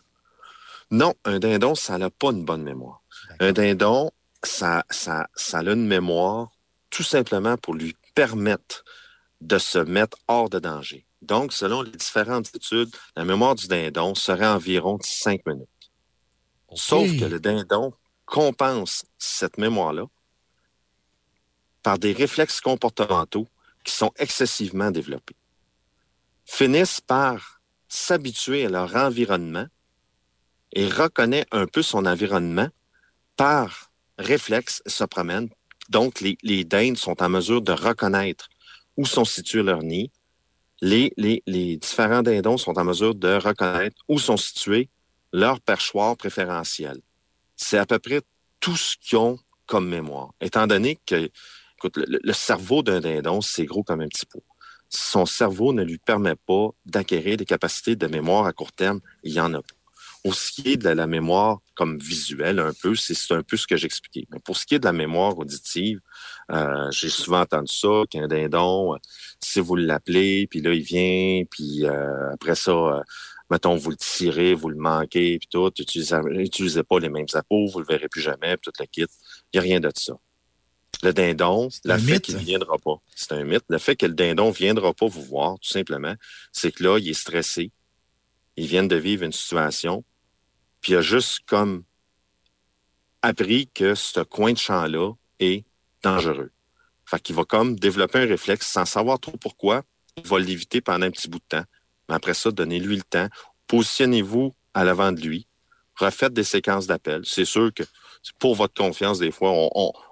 Non, 0.90 1.14
un 1.25 1.38
dindon, 1.38 1.75
ça 1.75 1.98
n'a 1.98 2.10
pas 2.10 2.30
une 2.30 2.44
bonne 2.44 2.62
mémoire. 2.62 3.02
Un 3.40 3.52
dindon, 3.52 4.11
ça, 4.42 4.85
ça, 4.90 5.28
ça 5.35 5.59
a 5.59 5.62
une 5.62 5.87
mémoire 5.87 6.50
tout 6.90 7.02
simplement 7.02 7.57
pour 7.57 7.75
lui 7.75 7.95
permettre 8.14 8.85
de 9.40 9.59
se 9.59 9.78
mettre 9.78 10.18
hors 10.26 10.50
de 10.50 10.59
danger. 10.59 11.07
Donc, 11.23 11.52
selon 11.52 11.83
les 11.83 11.92
différentes 11.92 12.54
études, 12.54 12.95
la 13.16 13.25
mémoire 13.25 13.54
du 13.54 13.68
dindon 13.68 14.14
serait 14.14 14.47
environ 14.47 14.99
cinq 15.02 15.47
minutes. 15.47 15.68
Sauf 16.75 17.09
que 17.18 17.25
le 17.25 17.40
dindon 17.40 17.92
compense 18.26 19.04
cette 19.18 19.59
mémoire-là 19.59 20.04
par 21.83 21.99
des 21.99 22.12
réflexes 22.12 22.61
comportementaux 22.61 23.49
qui 23.85 23.95
sont 23.95 24.12
excessivement 24.16 24.90
développés. 24.90 25.37
Finissent 26.45 27.00
par 27.00 27.61
s'habituer 27.88 28.66
à 28.66 28.68
leur 28.68 28.95
environnement 28.97 29.66
et 30.73 30.88
reconnaît 30.88 31.47
un 31.52 31.66
peu 31.66 31.83
son 31.83 32.04
environnement 32.04 32.68
par 33.38 33.90
réflexe, 34.18 34.83
se 34.87 35.04
promènent. 35.04 35.49
Donc, 35.88 36.21
les, 36.21 36.37
les 36.42 36.64
dindes 36.64 36.99
sont 36.99 37.23
en 37.23 37.30
mesure 37.30 37.62
de 37.62 37.73
reconnaître 37.73 38.49
où 38.99 39.07
sont 39.07 39.25
situés 39.25 39.62
leurs 39.62 39.83
nids. 39.83 40.11
Les, 40.83 41.12
les, 41.16 41.42
les 41.47 41.76
différents 41.78 42.23
dindons 42.23 42.59
sont 42.59 42.78
en 42.78 42.85
mesure 42.85 43.14
de 43.14 43.35
reconnaître 43.37 43.97
où 44.09 44.18
sont 44.18 44.37
situés 44.37 44.90
leurs 45.33 45.61
perchoirs 45.61 46.16
préférentiels. 46.16 47.00
C'est 47.57 47.78
à 47.78 47.87
peu 47.87 47.99
près 47.99 48.21
tout 48.61 48.76
ce 48.76 48.97
qu'ils 49.00 49.18
ont 49.18 49.38
comme 49.66 49.88
mémoire. 49.88 50.33
Étant 50.40 50.66
donné 50.66 50.99
que 51.07 51.30
écoute, 51.78 51.97
le, 51.97 52.18
le 52.23 52.33
cerveau 52.33 52.83
d'un 52.83 53.00
dindon, 53.00 53.40
c'est 53.40 53.64
gros 53.64 53.85
comme 53.85 54.00
un 54.00 54.09
petit 54.09 54.26
pot. 54.26 54.45
Son 54.88 55.26
cerveau 55.26 55.73
ne 55.73 55.85
lui 55.85 55.99
permet 55.99 56.35
pas 56.35 56.71
d'acquérir 56.87 57.37
des 57.37 57.45
capacités 57.45 57.95
de 57.95 58.07
mémoire 58.07 58.47
à 58.47 58.52
court 58.52 58.73
terme. 58.73 59.00
Il 59.23 59.33
y 59.33 59.40
en 59.40 59.54
a 59.54 59.62
pas. 59.62 59.75
Pour 60.25 60.35
ce 60.35 60.50
qui 60.50 60.73
est 60.73 60.76
de 60.76 60.88
la 60.88 61.07
mémoire 61.07 61.61
comme 61.78 61.97
visuelle, 61.97 62.58
un 62.58 62.73
peu, 62.73 62.97
c'est 62.97 63.14
un 63.32 63.44
peu 63.44 63.56
ce 63.56 63.68
que 63.68 63.76
j'expliquais. 63.76 64.26
Mais 64.32 64.40
pour 64.40 64.56
ce 64.56 64.66
qui 64.66 64.75
est 64.75 64.80
de 64.80 64.85
la 64.85 64.92
mémoire 64.92 65.38
auditive, 65.38 66.00
euh, 66.50 66.90
j'ai 66.90 67.08
souvent 67.08 67.42
entendu 67.42 67.73
ça, 67.73 68.02
qu'un 68.11 68.26
dindon, 68.26 68.94
euh, 68.94 68.99
si 69.40 69.61
vous 69.61 69.76
l'appelez, 69.76 70.49
puis 70.49 70.61
là, 70.61 70.75
il 70.75 70.82
vient, 70.82 71.44
puis 71.49 71.87
euh, 71.87 72.32
après 72.32 72.56
ça, 72.56 73.04
mettons, 73.49 73.76
vous 73.76 73.90
le 73.90 73.97
tirez, 73.97 74.54
vous 74.54 74.70
le 74.70 74.76
manquez, 74.76 75.38
puis 75.38 75.49
tout, 75.49 75.70
n'utilisez 75.78 76.82
pas 76.82 76.99
les 76.99 77.11
mêmes 77.11 77.26
appos, 77.35 77.68
vous 77.68 77.78
le 77.78 77.87
verrez 77.87 78.08
plus 78.08 78.23
jamais, 78.23 78.56
puis 78.56 78.73
tout 78.73 78.80
le 78.80 78.87
kit. 78.87 79.06
Il 79.52 79.54
n'y 79.54 79.61
a 79.61 79.62
rien 79.62 79.78
de 79.78 79.92
ça. 79.94 80.14
Le 81.04 81.12
dindon, 81.12 81.68
le 81.85 81.97
fait 81.97 82.18
qu'il 82.20 82.35
ne 82.35 82.40
viendra 82.40 82.76
pas, 82.76 82.97
c'est 83.14 83.30
un 83.30 83.44
mythe. 83.44 83.64
Le 83.68 83.78
fait 83.78 83.94
que 83.94 84.06
le 84.06 84.14
dindon 84.14 84.49
ne 84.49 84.52
viendra 84.52 84.92
pas 84.92 85.06
vous 85.06 85.23
voir, 85.23 85.61
tout 85.61 85.70
simplement, 85.70 86.16
c'est 86.50 86.73
que 86.73 86.82
là, 86.82 86.99
il 86.99 87.08
est 87.08 87.14
stressé. 87.14 87.70
Il 88.56 88.66
vient 88.66 88.82
de 88.82 88.97
vivre 88.97 89.23
une 89.23 89.32
situation, 89.32 90.02
puis 90.80 90.92
il 90.92 90.97
a 90.97 91.02
juste 91.02 91.40
comme 91.47 91.85
appris 93.23 93.68
que 93.68 93.94
ce 93.94 94.20
coin 94.20 94.52
de 94.52 94.58
champ-là 94.58 95.12
est 95.40 95.64
dangereux. 96.02 96.52
Fait 97.04 97.20
qu'il 97.20 97.35
va 97.35 97.44
comme 97.44 97.78
développer 97.78 98.18
un 98.18 98.26
réflexe 98.26 98.66
sans 98.66 98.85
savoir 98.85 99.18
trop 99.18 99.37
pourquoi. 99.38 99.82
Il 100.16 100.26
va 100.26 100.38
l'éviter 100.38 100.80
pendant 100.80 101.06
un 101.06 101.11
petit 101.11 101.28
bout 101.28 101.38
de 101.38 101.44
temps. 101.49 101.64
Mais 102.08 102.14
après 102.14 102.35
ça, 102.35 102.50
donnez-lui 102.50 102.97
le 102.97 103.02
temps. 103.02 103.28
Positionnez-vous 103.66 104.54
à 104.75 104.85
l'avant 104.85 105.12
de 105.12 105.20
lui. 105.20 105.47
Refaites 105.97 106.32
des 106.32 106.44
séquences 106.44 106.87
d'appels. 106.87 107.23
C'est 107.25 107.44
sûr 107.44 107.73
que 107.75 107.82
pour 108.38 108.54
votre 108.54 108.75
confiance, 108.75 109.18
des 109.18 109.30
fois, 109.30 109.52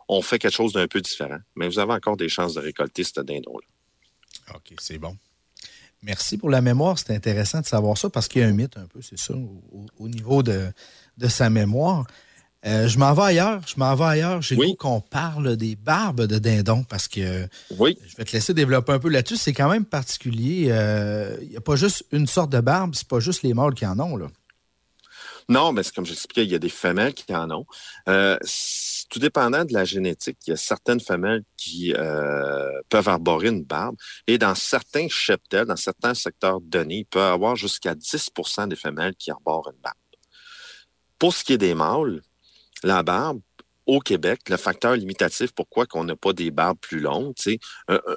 on, 0.09 0.23
fait 0.23 0.39
quelque 0.39 0.55
chose 0.55 0.73
d'un 0.73 0.89
peu 0.89 1.01
différent. 1.01 1.39
Mais 1.55 1.69
vous 1.69 1.79
avez 1.79 1.93
encore 1.93 2.17
des 2.17 2.29
chances 2.29 2.55
de 2.55 2.61
récolter 2.61 3.05
ce 3.05 3.21
dindon-là. 3.21 4.55
OK, 4.55 4.75
c'est 4.79 4.99
bon. 4.99 5.17
Merci 6.07 6.39
pour 6.39 6.51
la 6.51 6.61
mémoire. 6.61 6.99
C'est 6.99 7.15
intéressant 7.15 7.61
de 7.61 7.67
savoir 7.67 7.99
ça 7.99 8.09
parce 8.09 8.29
qu'il 8.29 8.41
y 8.41 8.45
a 8.45 8.49
un 8.49 8.53
mythe 8.53 8.77
un 8.77 8.87
peu, 8.87 9.01
c'est 9.03 9.19
ça, 9.19 9.35
au, 9.99 10.09
niveau 10.09 10.45
de, 10.45 10.69
de, 11.19 11.27
sa 11.27 11.51
mémoire. 11.51 12.07
Euh, 12.65 12.87
je 12.87 12.97
m'en 12.99 13.13
vais 13.13 13.23
ailleurs. 13.23 13.61
Je 13.67 13.75
m'en 13.77 13.93
vais 13.97 14.05
ailleurs. 14.05 14.41
J'ai 14.41 14.55
oui. 14.55 14.77
qu'on 14.77 15.01
parle 15.01 15.57
des 15.57 15.75
barbes 15.75 16.27
de 16.27 16.39
dindon 16.39 16.85
parce 16.85 17.09
que 17.09 17.49
oui. 17.77 17.99
je 18.07 18.17
vais 18.17 18.25
te 18.25 18.33
laisser 18.33 18.55
développer 18.55 18.93
un 18.93 19.01
peu 19.01 19.09
là-dessus. 19.09 19.37
C'est 19.37 19.53
quand 19.53 19.69
même 19.69 19.85
particulier. 19.85 20.69
Euh, 20.71 21.37
il 21.43 21.49
n'y 21.49 21.57
a 21.57 21.61
pas 21.61 21.75
juste 21.75 22.05
une 22.13 22.29
sorte 22.29 22.51
de 22.51 22.61
barbe, 22.61 22.95
c'est 22.95 23.09
pas 23.09 23.21
juste 23.21 23.43
les 23.43 23.53
mâles 23.53 23.75
qui 23.75 23.85
en 23.85 23.99
ont. 23.99 24.17
Là. 24.17 24.29
Non, 25.49 25.73
mais 25.73 25.83
c'est 25.83 25.95
comme 25.95 26.07
j'expliquais, 26.07 26.45
il 26.45 26.51
y 26.51 26.55
a 26.55 26.59
des 26.59 26.69
femelles 26.69 27.15
qui 27.15 27.35
en 27.35 27.51
ont. 27.51 27.67
Euh, 28.09 28.37
tout 29.09 29.21
dépendant 29.21 29.65
de 29.65 29.73
la 29.73 29.85
génétique, 29.85 30.39
il 30.47 30.51
y 30.51 30.53
a 30.53 30.57
certaines 30.57 31.01
femelles 31.01 31.45
qui 31.57 31.95
peuvent 32.91 33.09
arborer 33.09 33.49
une 33.49 33.63
barbe. 33.63 33.97
Et 34.27 34.39
dans 34.39 34.57
certains 34.57 35.07
cheptels, 35.09 35.67
dans 35.67 35.77
certains 35.77 36.15
secteurs 36.15 36.61
donnés, 36.61 36.99
il 36.99 37.07
peut 37.07 37.21
y 37.21 37.23
avoir 37.23 37.55
jusqu'à 37.55 37.95
10% 37.95 38.69
des 38.69 38.77
femelles 38.77 39.15
qui 39.15 39.31
arborent 39.31 39.71
une 39.73 39.81
barbe. 39.81 39.97
Pour 41.19 41.33
ce 41.33 41.45
qui 41.45 41.53
est 41.53 41.59
des 41.59 41.75
mâles, 41.75 42.21
la 42.83 43.03
barbe, 43.05 43.41
au 43.87 44.01
Québec, 44.01 44.41
le 44.49 44.57
facteur 44.57 44.97
limitatif 44.97 45.53
pourquoi 45.53 45.87
qu'on 45.87 46.05
n'a 46.05 46.17
pas 46.17 46.33
des 46.33 46.51
barbes 46.51 46.79
plus 46.81 47.01
longues, 47.01 47.35
euh, 47.49 47.57
euh, 47.89 48.17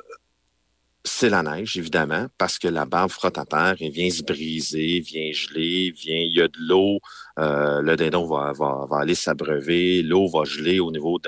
c'est 1.10 1.30
la 1.30 1.44
neige, 1.44 1.78
évidemment, 1.78 2.28
parce 2.38 2.60
que 2.60 2.68
la 2.68 2.86
barbe 2.86 3.10
frotte 3.10 3.38
à 3.38 3.46
terre 3.46 3.76
et 3.80 3.90
vient 3.90 4.10
se 4.10 4.24
briser, 4.24 5.00
vient 5.00 5.32
geler, 5.32 5.92
vient, 5.92 6.20
il 6.20 6.36
y 6.36 6.42
a 6.42 6.48
de 6.48 6.58
l'eau, 6.60 7.00
euh, 7.40 7.82
le 7.82 7.96
dindon 7.96 8.26
va, 8.26 8.54
aller 8.92 9.16
s'abreuver, 9.16 10.04
l'eau 10.04 10.28
va 10.28 10.44
geler 10.44 10.80
au 10.80 10.92
niveau 10.92 11.20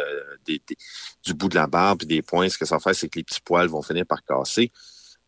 du 0.46 1.34
bout 1.34 1.50
de 1.50 1.56
la 1.56 1.68
barbe 1.68 2.04
et 2.04 2.06
des 2.06 2.22
points. 2.22 2.48
Ce 2.48 2.58
que 2.58 2.66
ça 2.66 2.76
va 2.76 2.80
faire, 2.80 2.96
c'est 2.96 3.10
que 3.10 3.20
les 3.20 3.24
petits 3.24 3.42
poils 3.42 3.68
vont 3.68 3.82
finir 3.82 4.06
par 4.06 4.24
casser. 4.24 4.72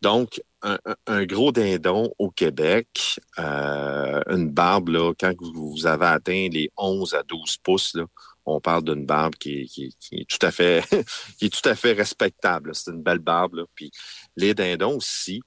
Donc, 0.00 0.40
un, 0.62 1.24
gros 1.24 1.52
dindon 1.52 2.12
au 2.18 2.30
Québec, 2.30 3.20
euh, 3.38 4.20
une 4.28 4.50
barbe, 4.50 4.88
là, 4.88 5.12
quand 5.18 5.32
vous 5.40 5.86
avez 5.86 6.06
atteint 6.06 6.48
les 6.50 6.70
11 6.76 7.14
à 7.14 7.22
12 7.22 7.56
pouces, 7.58 7.94
là, 7.94 8.04
on 8.46 8.60
parle 8.60 8.84
d'une 8.84 9.06
barbe 9.06 9.34
qui, 9.36 9.68
est 10.12 10.28
tout 10.28 10.44
à 10.44 10.50
fait 10.50 10.84
qui 11.38 11.46
est 11.46 11.62
tout 11.62 11.68
à 11.68 11.74
fait 11.74 11.92
respectable. 11.92 12.74
C'est 12.74 12.90
une 12.90 13.02
belle 13.02 13.18
barbe. 13.18 13.54
Là. 13.54 13.64
Puis 13.74 13.90
les 14.36 14.54
dindons 14.54 14.96
aussi 14.96 15.42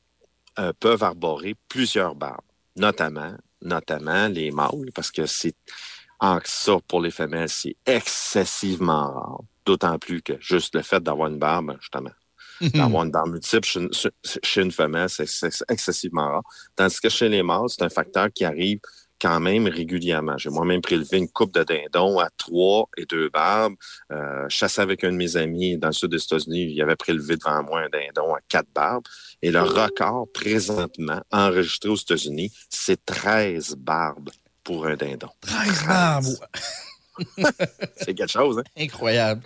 euh, 0.59 0.73
peuvent 0.79 1.03
arborer 1.03 1.55
plusieurs 1.69 2.15
barbes, 2.15 2.41
notamment, 2.75 3.35
notamment 3.61 4.27
les 4.27 4.51
mâles, 4.51 4.91
parce 4.93 5.11
que 5.11 5.25
c'est 5.25 5.55
en 6.19 6.39
ça 6.43 6.77
pour 6.87 7.01
les 7.01 7.11
femelles, 7.11 7.49
c'est 7.49 7.75
excessivement 7.85 9.13
rare. 9.13 9.41
D'autant 9.65 9.99
plus 9.99 10.21
que 10.21 10.33
juste 10.39 10.75
le 10.75 10.81
fait 10.81 11.03
d'avoir 11.03 11.27
une 11.27 11.37
barbe, 11.37 11.77
justement, 11.79 12.11
D'avoir 12.59 13.03
une 13.03 13.11
barbe 13.11 13.33
multiple 13.33 13.67
chez 13.67 14.61
une, 14.61 14.71
femelle, 14.71 15.09
c'est 15.09 15.27
excessivement 15.69 16.27
rare. 16.27 16.43
Tandis 16.75 16.99
que 16.99 17.09
chez 17.09 17.29
les 17.29 17.43
mâles, 17.43 17.69
c'est 17.69 17.83
un 17.83 17.89
facteur 17.89 18.29
qui 18.33 18.45
arrive 18.45 18.79
quand 19.19 19.39
même 19.39 19.67
régulièrement. 19.67 20.37
J'ai 20.37 20.49
moi-même 20.49 20.81
prélevé 20.81 21.17
une 21.17 21.29
coupe 21.29 21.53
de 21.53 21.63
dindons 21.63 22.19
à 22.19 22.29
trois 22.37 22.87
et 22.97 23.05
deux 23.05 23.29
barbes. 23.29 23.75
Euh, 24.11 24.47
chassé 24.49 24.81
avec 24.81 25.03
un 25.03 25.11
de 25.11 25.17
mes 25.17 25.37
amis 25.37 25.77
dans 25.77 25.87
le 25.87 25.93
sud 25.93 26.11
des 26.11 26.23
États-Unis, 26.23 26.71
il 26.71 26.81
avait 26.81 26.95
prélevé 26.95 27.35
devant 27.37 27.63
moi 27.63 27.81
un 27.81 27.89
dindon 27.89 28.35
à 28.35 28.39
quatre 28.47 28.69
barbes. 28.73 29.03
Et 29.41 29.51
le 29.51 29.61
record 29.61 30.27
présentement 30.31 31.21
enregistré 31.31 31.89
aux 31.89 31.95
États-Unis, 31.95 32.51
c'est 32.69 33.03
13 33.05 33.75
barbes 33.77 34.29
pour 34.63 34.85
un 34.85 34.95
dindon. 34.95 35.29
13 35.41 35.85
barbes! 35.85 36.25
c'est 37.97 38.13
quelque 38.13 38.31
chose, 38.31 38.59
hein? 38.59 38.63
Incroyable. 38.77 39.41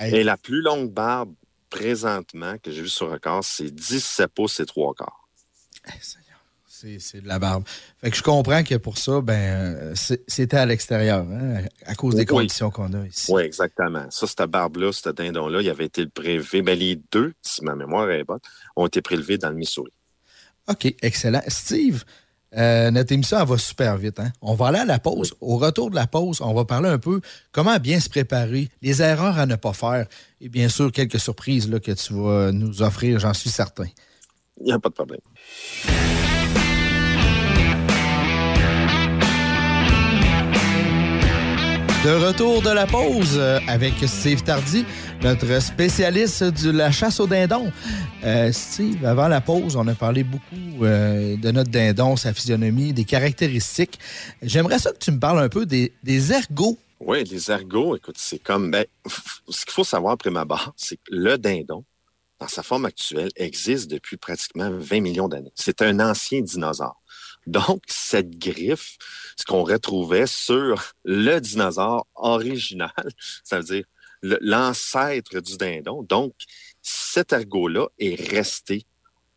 Et 0.00 0.22
la 0.22 0.36
plus 0.36 0.60
longue 0.60 0.92
barbe 0.92 1.34
présentement, 1.70 2.58
que 2.58 2.70
j'ai 2.70 2.82
vu 2.82 2.88
sur 2.88 3.10
record, 3.10 3.42
c'est 3.42 3.74
17 3.74 4.28
pouces 4.28 4.60
et 4.60 4.66
3 4.66 4.94
quarts. 4.94 5.28
C'est 6.98 7.20
de 7.20 7.28
la 7.28 7.38
barbe. 7.38 7.64
Fait 7.98 8.10
que 8.10 8.16
je 8.16 8.22
comprends 8.22 8.62
que 8.62 8.74
pour 8.74 8.98
ça, 8.98 9.20
ben, 9.20 9.94
c'était 9.94 10.56
à 10.56 10.66
l'extérieur, 10.66 11.26
hein, 11.30 11.62
à 11.84 11.94
cause 11.94 12.14
des 12.14 12.26
conditions 12.26 12.70
qu'on 12.70 12.92
a 12.92 13.06
ici. 13.06 13.30
Oui, 13.32 13.42
exactement. 13.42 14.06
Ça, 14.10 14.26
cette 14.26 14.42
barbe-là, 14.42 14.92
ce 14.92 15.10
dindon-là, 15.10 15.62
il 15.62 15.70
avait 15.70 15.86
été 15.86 16.06
prélevé. 16.06 16.62
Ben, 16.62 16.78
les 16.78 17.00
deux, 17.12 17.32
si 17.42 17.64
ma 17.64 17.74
mémoire 17.74 18.10
est 18.10 18.24
bonne, 18.24 18.40
ont 18.76 18.86
été 18.86 19.02
prélevés 19.02 19.38
dans 19.38 19.50
le 19.50 19.56
Missouri. 19.56 19.92
OK, 20.68 20.94
excellent. 21.02 21.42
Steve, 21.48 22.04
euh, 22.56 22.90
notre 22.90 23.12
émission, 23.12 23.44
va 23.44 23.58
super 23.58 23.96
vite. 23.96 24.18
Hein. 24.18 24.32
On 24.40 24.54
va 24.54 24.68
aller 24.68 24.78
à 24.78 24.84
la 24.84 24.98
pause. 24.98 25.34
Au 25.40 25.58
retour 25.58 25.90
de 25.90 25.94
la 25.94 26.06
pause, 26.06 26.40
on 26.40 26.54
va 26.54 26.64
parler 26.64 26.88
un 26.88 26.98
peu 26.98 27.20
comment 27.52 27.78
bien 27.78 28.00
se 28.00 28.08
préparer, 28.08 28.68
les 28.82 29.02
erreurs 29.02 29.38
à 29.38 29.46
ne 29.46 29.56
pas 29.56 29.72
faire 29.72 30.06
et 30.40 30.48
bien 30.48 30.68
sûr 30.68 30.90
quelques 30.92 31.20
surprises 31.20 31.68
là, 31.68 31.80
que 31.80 31.92
tu 31.92 32.14
vas 32.14 32.52
nous 32.52 32.82
offrir, 32.82 33.18
j'en 33.18 33.34
suis 33.34 33.50
certain. 33.50 33.86
Il 34.60 34.66
n'y 34.66 34.72
a 34.72 34.78
pas 34.78 34.88
de 34.88 34.94
problème. 34.94 35.20
De 42.06 42.12
retour 42.12 42.62
de 42.62 42.70
la 42.70 42.86
pause 42.86 43.34
euh, 43.36 43.58
avec 43.66 43.94
Steve 44.06 44.40
Tardy, 44.44 44.84
notre 45.24 45.60
spécialiste 45.60 46.44
de 46.44 46.70
la 46.70 46.92
chasse 46.92 47.18
au 47.18 47.26
dindon. 47.26 47.72
Euh, 48.22 48.52
Steve, 48.52 49.04
avant 49.04 49.26
la 49.26 49.40
pause, 49.40 49.74
on 49.74 49.88
a 49.88 49.94
parlé 49.96 50.22
beaucoup 50.22 50.84
euh, 50.84 51.36
de 51.36 51.50
notre 51.50 51.68
dindon, 51.68 52.14
sa 52.14 52.32
physionomie, 52.32 52.92
des 52.92 53.04
caractéristiques. 53.04 53.98
J'aimerais 54.40 54.78
ça 54.78 54.92
que 54.92 54.98
tu 54.98 55.10
me 55.10 55.18
parles 55.18 55.40
un 55.40 55.48
peu 55.48 55.66
des, 55.66 55.90
ergots. 56.32 56.78
Oui, 57.00 57.24
les 57.24 57.50
ergots, 57.50 57.96
écoute, 57.96 58.18
c'est 58.18 58.38
comme... 58.38 58.70
Ben, 58.70 58.84
ce 59.48 59.64
qu'il 59.64 59.72
faut 59.74 59.82
savoir 59.82 60.16
ma 60.26 60.44
barre, 60.44 60.74
c'est 60.76 60.98
que 60.98 61.10
le 61.10 61.36
dindon, 61.38 61.84
dans 62.38 62.46
sa 62.46 62.62
forme 62.62 62.84
actuelle, 62.84 63.30
existe 63.34 63.90
depuis 63.90 64.16
pratiquement 64.16 64.70
20 64.70 65.00
millions 65.00 65.26
d'années. 65.26 65.52
C'est 65.56 65.82
un 65.82 65.98
ancien 65.98 66.40
dinosaure. 66.40 67.02
Donc, 67.46 67.82
cette 67.86 68.38
griffe, 68.38 68.96
ce 69.36 69.44
qu'on 69.44 69.62
retrouvait 69.62 70.26
sur 70.26 70.92
le 71.04 71.38
dinosaure 71.38 72.06
original, 72.14 72.90
ça 73.44 73.58
veut 73.58 73.64
dire 73.64 73.84
l'ancêtre 74.22 75.40
du 75.40 75.56
dindon. 75.56 76.02
Donc, 76.02 76.34
cet 76.82 77.32
ergot-là 77.32 77.88
est 77.98 78.20
resté 78.30 78.86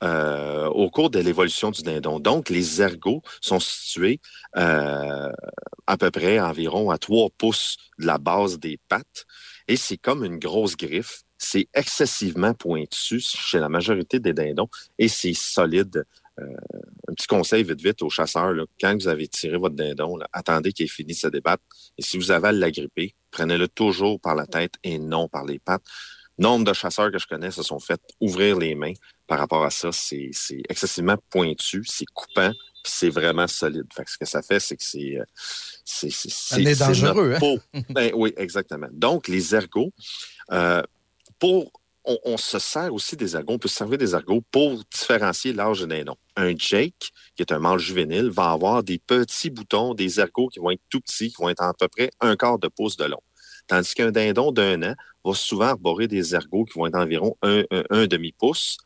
euh, 0.02 0.68
au 0.68 0.90
cours 0.90 1.10
de 1.10 1.20
l'évolution 1.20 1.72
du 1.72 1.82
dindon. 1.84 2.20
Donc, 2.20 2.50
les 2.50 2.82
ergots 2.82 3.22
sont 3.42 3.60
situés 3.60 4.22
euh, 4.56 5.32
à 5.88 5.98
peu 5.98 6.10
près 6.10 6.40
environ 6.40 6.90
à 6.90 6.98
3 6.98 7.30
pouces 7.38 7.78
de 7.98 8.06
la 8.06 8.18
base 8.18 8.60
des 8.60 8.80
pattes 8.88 9.26
et 9.68 9.76
c'est 9.76 9.98
comme 9.98 10.24
une 10.24 10.40
grosse 10.40 10.78
griffe. 10.78 11.24
C'est 11.38 11.68
excessivement 11.74 12.54
pointu 12.54 13.20
chez 13.20 13.60
la 13.60 13.70
majorité 13.70 14.20
des 14.20 14.34
dindons 14.34 14.70
et 14.98 15.08
c'est 15.08 15.34
solide 15.34 16.06
un 17.08 17.14
petit 17.14 17.28
conseil 17.28 17.64
vite 17.64 17.82
vite 17.82 18.02
aux 18.02 18.10
chasseurs, 18.10 18.54
quand 18.80 18.94
vous 18.96 19.08
avez 19.08 19.28
tiré 19.28 19.58
votre 19.58 19.76
dindon, 19.76 20.20
attendez 20.32 20.72
qu'il 20.72 20.86
ait 20.86 20.90
fini 20.90 21.14
de 21.14 21.18
se 21.18 21.28
débattre. 21.28 21.64
Et 21.98 22.02
si 22.02 22.18
vous 22.18 22.32
avez 22.32 22.50
à 22.50 22.52
l'agripper, 22.52 23.16
prenez-le 23.32 23.68
toujours 23.68 24.20
par 24.20 24.36
la 24.36 24.46
tête 24.46 24.74
et 24.84 25.00
non 25.00 25.28
par 25.28 25.46
les 25.46 25.60
pattes. 25.60 25.84
Nombre 26.38 26.66
de 26.66 26.74
chasseurs 26.74 27.12
que 27.12 27.20
je 27.20 27.28
connais 27.28 27.52
se 27.52 27.64
sont 27.64 27.80
fait 27.80 28.00
ouvrir 28.22 28.58
les 28.58 28.74
mains 28.74 28.94
par 29.28 29.40
rapport 29.40 29.66
à 29.66 29.70
ça. 29.70 29.90
C'est 29.92 30.32
excessivement 30.70 31.18
pointu, 31.30 31.84
c'est 31.86 32.06
coupant, 32.14 32.52
c'est 32.84 33.10
vraiment 33.10 33.48
solide. 33.48 33.88
ce 33.94 34.18
que 34.18 34.26
ça 34.26 34.42
fait, 34.42 34.60
c'est 34.60 34.78
que 34.78 34.84
c'est 34.84 35.18
euh, 35.18 35.26
c'est 35.84 36.76
dangereux. 36.76 37.36
Hein? 37.42 37.82
ben, 37.90 38.12
oui, 38.16 38.34
exactement. 38.38 38.88
Donc, 38.92 39.28
les 39.28 39.54
ergots, 39.54 39.92
euh, 40.52 40.82
pour 41.40 41.72
on, 42.26 42.38
se 42.38 42.60
sert 42.60 42.94
aussi 42.94 43.16
des 43.16 43.36
ergots, 43.36 43.54
on 43.54 43.60
peut 43.60 43.68
se 43.68 43.76
servir 43.76 43.98
des 43.98 44.14
ergots 44.14 44.42
pour 44.52 44.84
différencier 44.94 45.54
l'âge 45.54 45.82
d'un 45.82 46.04
nom. 46.04 46.16
Un 46.36 46.56
Jake, 46.56 47.12
qui 47.36 47.42
est 47.42 47.52
un 47.52 47.60
mâle 47.60 47.80
juvénile, 47.80 48.30
va 48.30 48.52
avoir 48.52 48.84
des 48.84 49.00
petits 49.00 49.50
boutons, 49.50 49.94
des 49.94 50.20
ergots 50.20 50.48
qui 50.48 50.60
vont 50.60 50.72
être 50.72 50.82
tout 50.90 51.02
petits, 51.02 51.30
qui 51.30 51.36
vont 51.40 51.50
être 51.50 51.62
à 51.62 51.74
peu 51.74 51.88
près 51.88 52.10
un 52.20 52.36
quart 52.36 52.60
de 52.60 52.68
pouce 52.68 52.98
de 52.98 53.06
long. 53.06 53.22
Tandis 53.68 53.94
qu'un 53.94 54.12
dindon 54.12 54.52
d'un 54.52 54.82
an 54.84 54.96
va 55.24 55.34
souvent 55.34 55.66
arborer 55.66 56.08
des 56.08 56.34
ergots 56.34 56.66
qui 56.66 56.78
vont 56.80 56.88
être 56.88 56.98
environ 56.98 57.38
un, 57.42 58.08
demi-pouce 58.08 58.78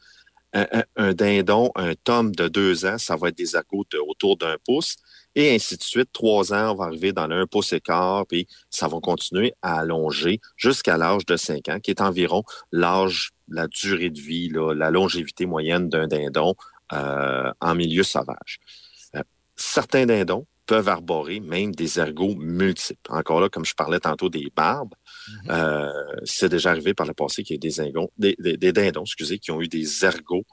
un, 0.54 1.14
dindon, 1.14 1.72
un 1.76 1.96
tome 1.96 2.34
de 2.36 2.48
deux 2.48 2.86
ans, 2.86 2.98
ça 2.98 3.16
va 3.16 3.30
être 3.30 3.38
des 3.38 3.56
ergots 3.56 3.86
autour 4.08 4.38
d'un 4.38 4.58
pouce, 4.66 4.98
et 5.36 5.56
ainsi 5.56 5.78
de 5.78 5.84
suite. 5.84 6.10
Trois 6.14 6.54
ans, 6.54 6.72
on 6.72 6.76
va 6.76 6.86
arriver 6.86 7.12
dans 7.14 7.30
un 7.30 7.46
pouce 7.48 7.74
et 7.74 7.82
quart, 7.82 8.26
puis 8.28 8.48
ça 8.70 8.88
va 8.88 9.00
continuer 9.00 9.54
à 9.62 9.80
allonger 9.80 10.40
jusqu'à 10.56 10.98
l'âge 10.98 11.26
de 11.26 11.36
cinq 11.36 11.70
ans, 11.70 11.80
qui 11.80 11.92
est 11.92 12.02
environ 12.02 12.44
l'âge, 12.72 13.32
la 13.48 13.68
durée 13.68 14.10
de 14.10 14.20
vie, 14.20 14.50
la 14.50 14.92
longévité 14.92 15.46
moyenne 15.46 15.90
d'un 15.90 16.08
dindon 16.08 16.56
euh, 16.94 17.52
en 17.62 17.76
milieu 17.76 18.04
sauvage. 18.04 18.60
Euh, 19.16 19.24
certains 19.56 20.06
dindons 20.06 20.46
peuvent 20.66 20.88
arborer 20.88 21.42
même 21.42 21.76
des 21.76 22.00
ergots 22.00 22.36
multiples. 22.36 23.12
Encore 23.12 23.42
là, 23.42 23.50
comme 23.50 23.66
je 23.66 23.76
parlais 23.76 24.00
tantôt 24.00 24.30
des 24.30 24.50
barbes, 24.56 24.94
mm-hmm. 25.28 25.52
euh, 25.52 26.22
c'est 26.24 26.50
déjà 26.50 26.72
arrivé 26.72 26.94
par 26.94 27.06
le 27.06 27.14
passé 27.14 27.44
qu'il 27.44 27.56
y 27.56 27.68
ait 27.68 27.98
des, 28.18 28.58
des, 28.58 28.72
dindons 28.72 29.04
excusez, 29.04 29.40
qui 29.40 29.52
ont 29.52 29.62
eu 29.62 29.68
des 29.68 30.06
ergots 30.06 30.46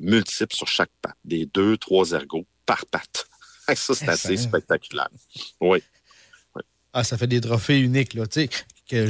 multiples 0.00 0.54
sur 0.54 0.66
chaque 0.66 0.90
patte, 1.00 1.16
des 1.24 1.46
deux, 1.46 1.76
trois 1.76 2.12
ergots 2.12 2.46
par 2.66 2.86
patte. 2.86 3.26
Ça, 3.74 3.94
c'est 3.94 4.08
assez 4.08 4.36
spectaculaire. 4.36 5.08
Oui. 5.60 5.82
Ah, 6.92 7.04
ça 7.04 7.16
fait 7.16 7.26
des 7.26 7.40
trophées 7.40 7.78
uniques, 7.78 8.12
là. 8.12 8.26
Tu 8.26 8.42
sais, 8.42 8.50
que 8.88 9.08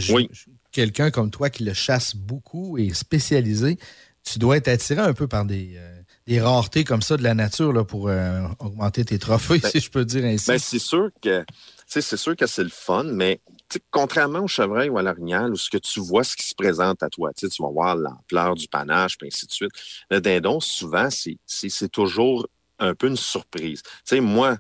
quelqu'un 0.71 1.11
comme 1.11 1.31
toi 1.31 1.51
qui 1.51 1.65
le 1.65 1.75
chasse 1.75 2.15
beaucoup 2.15 2.79
et 2.79 2.95
spécialisé, 2.95 3.79
tu 4.23 4.39
dois 4.39 4.59
être 4.59 4.69
attiré 4.69 5.01
un 5.01 5.15
peu 5.15 5.27
par 5.27 5.45
des, 5.45 5.75
euh, 5.77 6.43
raretés 6.43 6.85
comme 6.85 7.03
ça 7.03 7.17
de 7.17 7.25
la 7.25 7.35
nature 7.35 7.73
là, 7.73 7.85
pour 7.85 8.09
euh, 8.09 8.43
augmenter 8.61 9.05
tes 9.05 9.19
trophées, 9.19 9.59
ben, 9.59 9.71
si 9.71 9.81
je 9.81 9.91
peux 9.91 10.05
dire 10.05 10.25
ainsi. 10.25 10.47
Ben, 10.47 10.59
c'est 10.59 10.79
sûr 10.79 11.11
que 11.21 11.45
c'est 11.87 12.17
sûr 12.17 12.37
que 12.37 12.47
c'est 12.47 12.63
le 12.63 12.71
fun, 12.71 13.05
mais 13.05 13.41
contrairement 13.91 14.41
au 14.41 14.49
chevreuil 14.49 14.89
ou 14.89 14.97
à 14.97 15.03
l'orignal, 15.03 15.53
où 15.53 15.57
ce 15.57 15.69
que 15.69 15.77
tu 15.77 16.01
vois, 16.01 16.25
ce 16.25 16.37
qui 16.37 16.47
se 16.47 16.55
présente 16.55 17.03
à 17.03 17.11
toi, 17.11 17.33
tu 17.35 17.47
vas 17.59 17.69
voir 17.69 17.97
l'ampleur 17.97 18.55
du 18.55 18.67
panache, 18.67 19.19
puis 19.19 19.27
ainsi 19.27 19.47
de 19.47 19.53
suite. 19.53 19.73
Le 20.11 20.21
dindon, 20.21 20.61
souvent, 20.61 21.09
c'est 21.11 21.89
toujours 21.91 22.49
un 22.83 22.95
peu 22.95 23.07
une 23.07 23.17
surprise. 23.17 23.83
Tu 23.83 23.91
sais, 24.05 24.21
moi, 24.21 24.59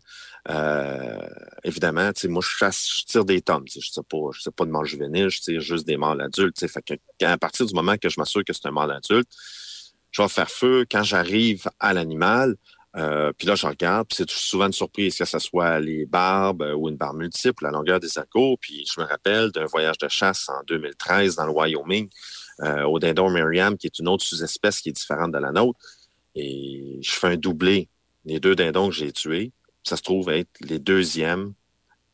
euh, 0.48 1.28
évidemment, 1.64 2.10
moi, 2.24 2.42
je 2.42 2.48
chasse, 2.48 2.88
je 2.98 3.04
tire 3.04 3.24
des 3.24 3.42
tomes. 3.42 3.64
Je 3.66 3.80
sais 3.80 4.00
pas, 4.08 4.30
je 4.32 4.40
sais 4.40 4.50
pas 4.50 4.64
de 4.64 4.70
mâle 4.70 4.86
juvénile, 4.86 5.28
je 5.28 5.40
tire 5.40 5.60
juste 5.60 5.86
des 5.86 5.96
mâles 5.96 6.20
adultes. 6.20 6.64
À 7.22 7.38
partir 7.38 7.66
du 7.66 7.74
moment 7.74 7.96
que 7.96 8.08
je 8.08 8.18
m'assure 8.18 8.44
que 8.44 8.52
c'est 8.52 8.66
un 8.66 8.72
mâle 8.72 8.92
adulte, 8.92 9.28
je 10.10 10.22
vais 10.22 10.28
faire 10.28 10.50
feu 10.50 10.84
quand 10.90 11.02
j'arrive 11.02 11.68
à 11.78 11.92
l'animal. 11.92 12.56
Euh, 12.94 13.32
puis 13.38 13.46
là, 13.46 13.54
je 13.54 13.66
regarde, 13.66 14.06
puis 14.06 14.16
c'est 14.18 14.30
souvent 14.30 14.66
une 14.66 14.72
surprise 14.72 15.16
que 15.16 15.24
ce 15.24 15.38
soit 15.38 15.80
les 15.80 16.04
barbes 16.04 16.60
euh, 16.60 16.74
ou 16.74 16.90
une 16.90 16.96
barbe 16.96 17.16
multiple, 17.16 17.64
la 17.64 17.70
longueur 17.70 18.00
des 18.00 18.18
argots. 18.18 18.58
Puis 18.60 18.84
je 18.84 19.00
me 19.00 19.06
rappelle 19.06 19.50
d'un 19.50 19.64
voyage 19.64 19.96
de 19.96 20.08
chasse 20.08 20.50
en 20.50 20.62
2013 20.66 21.36
dans 21.36 21.46
le 21.46 21.52
Wyoming 21.52 22.08
au 22.86 23.00
dindon 23.00 23.28
Miriam, 23.28 23.76
qui 23.76 23.88
est 23.88 23.98
une 23.98 24.06
autre 24.06 24.22
sous-espèce 24.22 24.80
qui 24.80 24.90
est 24.90 24.92
différente 24.92 25.32
de 25.32 25.38
la 25.38 25.50
nôtre. 25.50 25.80
Et 26.36 27.00
je 27.02 27.10
fais 27.10 27.28
un 27.28 27.36
doublé 27.36 27.88
les 28.24 28.40
deux 28.40 28.54
dindons 28.54 28.88
que 28.88 28.94
j'ai 28.94 29.12
tués, 29.12 29.52
ça 29.82 29.96
se 29.96 30.02
trouve 30.02 30.30
être 30.30 30.50
les 30.60 30.78
deuxièmes 30.78 31.54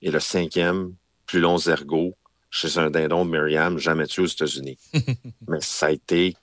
et 0.02 0.10
le 0.10 0.20
cinquième 0.20 0.94
plus 1.26 1.40
longs 1.40 1.58
ergots 1.58 2.16
chez 2.50 2.78
un 2.78 2.90
dindon 2.90 3.26
de 3.26 3.30
Myriam 3.30 3.78
jamais 3.78 4.06
tué 4.06 4.22
aux 4.22 4.26
États-Unis. 4.26 4.78
Mais 5.48 5.60
ça 5.60 5.86
a 5.86 5.90
été 5.90 6.34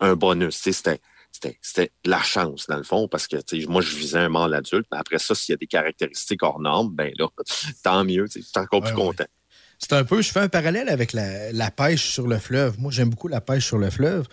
un 0.00 0.16
bonus. 0.16 0.56
C'était, 0.56 1.00
c'était, 1.62 1.92
la 2.04 2.20
chance, 2.22 2.66
dans 2.66 2.76
le 2.76 2.82
fond, 2.82 3.08
parce 3.08 3.28
que 3.28 3.66
moi, 3.66 3.80
je 3.80 3.94
visais 3.94 4.18
un 4.18 4.28
mâle 4.28 4.54
adulte. 4.54 4.86
Mais 4.90 4.98
après 4.98 5.18
ça, 5.18 5.34
s'il 5.34 5.52
y 5.52 5.54
a 5.54 5.58
des 5.58 5.66
caractéristiques 5.66 6.42
hors 6.42 6.60
normes, 6.60 6.92
ben 6.92 7.12
là, 7.18 7.28
tant 7.82 8.04
mieux. 8.04 8.28
Tu 8.28 8.40
es 8.40 8.58
encore 8.58 8.82
plus 8.82 8.94
content. 8.94 9.26
C'est 9.78 9.92
un 9.92 10.04
peu, 10.04 10.22
je 10.22 10.30
fais 10.30 10.40
un 10.40 10.48
parallèle 10.48 10.88
avec 10.88 11.12
la, 11.12 11.52
la 11.52 11.70
pêche 11.70 12.10
sur 12.10 12.26
le 12.26 12.38
fleuve. 12.38 12.78
Moi, 12.80 12.90
j'aime 12.90 13.10
beaucoup 13.10 13.28
la 13.28 13.40
pêche 13.40 13.66
sur 13.66 13.78
le 13.78 13.90
fleuve. 13.90 14.26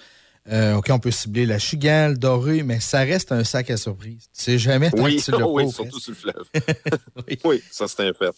Euh, 0.49 0.75
OK, 0.75 0.87
on 0.89 0.99
peut 0.99 1.11
cibler 1.11 1.45
la 1.45 1.59
chigale, 1.59 2.17
dorée, 2.17 2.63
mais 2.63 2.79
ça 2.79 2.99
reste 2.99 3.31
un 3.31 3.43
sac 3.43 3.69
à 3.69 3.77
surprise. 3.77 4.27
Tu 4.35 4.43
sais 4.43 4.57
jamais 4.57 4.89
oui, 4.93 5.21
le 5.27 5.45
Oui, 5.45 5.71
surtout 5.71 5.99
sur 5.99 6.11
le 6.11 6.17
fleuve. 6.17 7.37
oui. 7.45 7.61
ça 7.69 7.87
c'est 7.87 8.07
un 8.07 8.13
fait. 8.13 8.33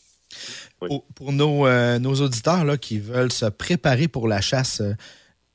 Pour, 1.16 1.32
nos, 1.32 1.68
euh, 1.68 2.00
nos, 2.00 2.16
auditeurs 2.16 2.66
là, 2.66 2.76
qui 2.76 3.00
veulent 3.00 3.32
se 3.32 3.46
préparer 3.46 4.08
pour 4.08 4.28
la 4.28 4.42
chasse, 4.42 4.82
euh, 4.82 4.96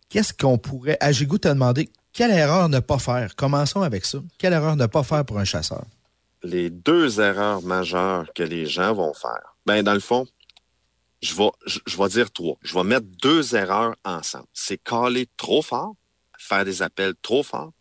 qu'est-ce 0.08 0.32
qu'on 0.32 0.56
pourrait. 0.56 0.96
À 1.00 1.12
Gigou 1.12 1.36
t'a 1.36 1.52
demandé 1.52 1.90
quelle 2.12 2.30
erreur 2.30 2.68
ne 2.68 2.78
pas 2.78 2.98
faire? 2.98 3.36
Commençons 3.36 3.82
avec 3.82 4.04
ça. 4.04 4.18
Quelle 4.38 4.52
erreur 4.52 4.76
ne 4.76 4.86
pas 4.86 5.02
faire 5.02 5.24
pour 5.24 5.38
un 5.38 5.44
chasseur? 5.44 5.84
Les 6.42 6.70
deux 6.70 7.20
erreurs 7.20 7.62
majeures 7.62 8.32
que 8.34 8.44
les 8.44 8.66
gens 8.66 8.94
vont 8.94 9.12
faire. 9.12 9.56
Ben, 9.66 9.82
dans 9.82 9.94
le 9.94 10.00
fond, 10.00 10.26
je 11.20 11.34
vais, 11.34 11.50
je, 11.66 11.80
je 11.84 11.96
vais 11.98 12.08
dire 12.08 12.30
trois. 12.30 12.56
Je 12.62 12.74
vais 12.74 12.84
mettre 12.84 13.06
deux 13.20 13.54
erreurs 13.56 13.96
ensemble. 14.04 14.46
C'est 14.54 14.78
caler 14.78 15.28
trop 15.36 15.60
fort 15.60 15.94
faire 16.38 16.64
des 16.64 16.82
appels 16.82 17.14
trop 17.20 17.42
forts 17.42 17.72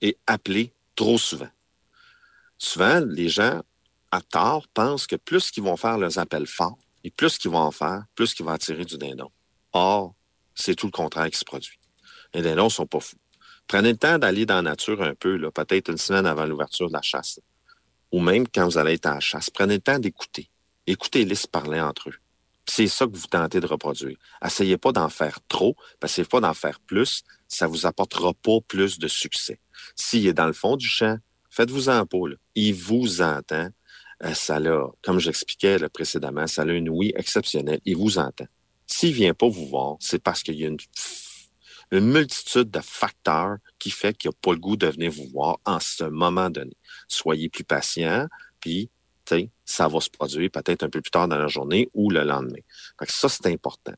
et 0.00 0.16
appeler 0.26 0.72
trop 0.96 1.18
souvent. 1.18 1.50
Souvent, 2.56 3.00
les 3.00 3.28
gens, 3.28 3.62
à 4.10 4.20
tort, 4.20 4.66
pensent 4.68 5.06
que 5.06 5.16
plus 5.16 5.50
qu'ils 5.50 5.62
vont 5.62 5.76
faire 5.76 5.98
leurs 5.98 6.18
appels 6.18 6.46
forts 6.46 6.78
et 7.04 7.10
plus 7.10 7.38
qu'ils 7.38 7.50
vont 7.50 7.58
en 7.58 7.70
faire, 7.70 8.04
plus 8.14 8.34
qu'ils 8.34 8.46
vont 8.46 8.52
attirer 8.52 8.84
du 8.84 8.96
dindon. 8.96 9.30
Or, 9.72 10.14
c'est 10.54 10.74
tout 10.74 10.86
le 10.86 10.92
contraire 10.92 11.30
qui 11.30 11.38
se 11.38 11.44
produit. 11.44 11.78
Les 12.34 12.42
dindons 12.42 12.64
ne 12.64 12.70
sont 12.70 12.86
pas 12.86 13.00
fous. 13.00 13.16
Prenez 13.66 13.92
le 13.92 13.98
temps 13.98 14.18
d'aller 14.18 14.46
dans 14.46 14.56
la 14.56 14.62
nature 14.62 15.02
un 15.02 15.14
peu, 15.14 15.38
peut-être 15.50 15.90
une 15.90 15.98
semaine 15.98 16.26
avant 16.26 16.46
l'ouverture 16.46 16.88
de 16.88 16.94
la 16.94 17.02
chasse. 17.02 17.40
Ou 18.10 18.20
même 18.20 18.48
quand 18.48 18.64
vous 18.64 18.78
allez 18.78 18.94
être 18.94 19.06
à 19.06 19.14
la 19.14 19.20
chasse. 19.20 19.50
Prenez 19.50 19.74
le 19.74 19.80
temps 19.80 19.98
d'écouter. 19.98 20.50
Écoutez-les 20.86 21.34
se 21.34 21.46
parler 21.46 21.80
entre 21.80 22.08
eux. 22.08 22.14
C'est 22.68 22.86
ça 22.86 23.06
que 23.06 23.16
vous 23.16 23.26
tentez 23.26 23.60
de 23.60 23.66
reproduire. 23.66 24.18
Essayez 24.44 24.76
pas 24.76 24.92
d'en 24.92 25.08
faire 25.08 25.38
trop, 25.48 25.74
essayez 26.04 26.26
pas 26.26 26.40
d'en 26.40 26.52
faire 26.52 26.80
plus, 26.80 27.24
ça 27.48 27.66
vous 27.66 27.86
apportera 27.86 28.34
pas 28.34 28.58
plus 28.68 28.98
de 28.98 29.08
succès. 29.08 29.58
S'il 29.96 30.26
est 30.26 30.34
dans 30.34 30.46
le 30.46 30.52
fond 30.52 30.76
du 30.76 30.86
champ, 30.86 31.16
faites-vous 31.48 31.88
en 31.88 32.04
pas. 32.04 32.18
Il 32.54 32.74
vous 32.74 33.22
entend. 33.22 33.70
Euh, 34.24 34.34
ça 34.34 34.60
l'a, 34.60 34.86
comme 35.02 35.18
j'expliquais 35.18 35.78
précédemment, 35.88 36.46
ça 36.46 36.62
a 36.62 36.66
une 36.66 36.90
oui 36.90 37.12
exceptionnelle. 37.16 37.80
Il 37.86 37.96
vous 37.96 38.18
entend. 38.18 38.46
S'il 38.86 39.14
vient 39.14 39.34
pas 39.34 39.48
vous 39.48 39.66
voir, 39.66 39.96
c'est 40.00 40.22
parce 40.22 40.42
qu'il 40.42 40.56
y 40.56 40.64
a 40.64 40.68
une, 40.68 40.78
une 41.90 42.10
multitude 42.10 42.70
de 42.70 42.80
facteurs 42.80 43.56
qui 43.78 43.90
fait 43.90 44.16
qu'il 44.16 44.28
n'a 44.28 44.36
pas 44.42 44.52
le 44.52 44.58
goût 44.58 44.76
de 44.76 44.88
venir 44.88 45.10
vous 45.10 45.28
voir 45.28 45.58
en 45.64 45.80
ce 45.80 46.04
moment 46.04 46.50
donné. 46.50 46.76
Soyez 47.06 47.48
plus 47.48 47.64
patient, 47.64 48.26
puis 48.60 48.90
ça 49.64 49.88
va 49.88 50.00
se 50.00 50.10
produire 50.10 50.50
peut-être 50.50 50.82
un 50.82 50.90
peu 50.90 51.00
plus 51.00 51.10
tard 51.10 51.28
dans 51.28 51.38
la 51.38 51.48
journée 51.48 51.88
ou 51.94 52.10
le 52.10 52.24
lendemain. 52.24 52.60
ça, 53.06 53.28
c'est 53.28 53.46
important. 53.46 53.94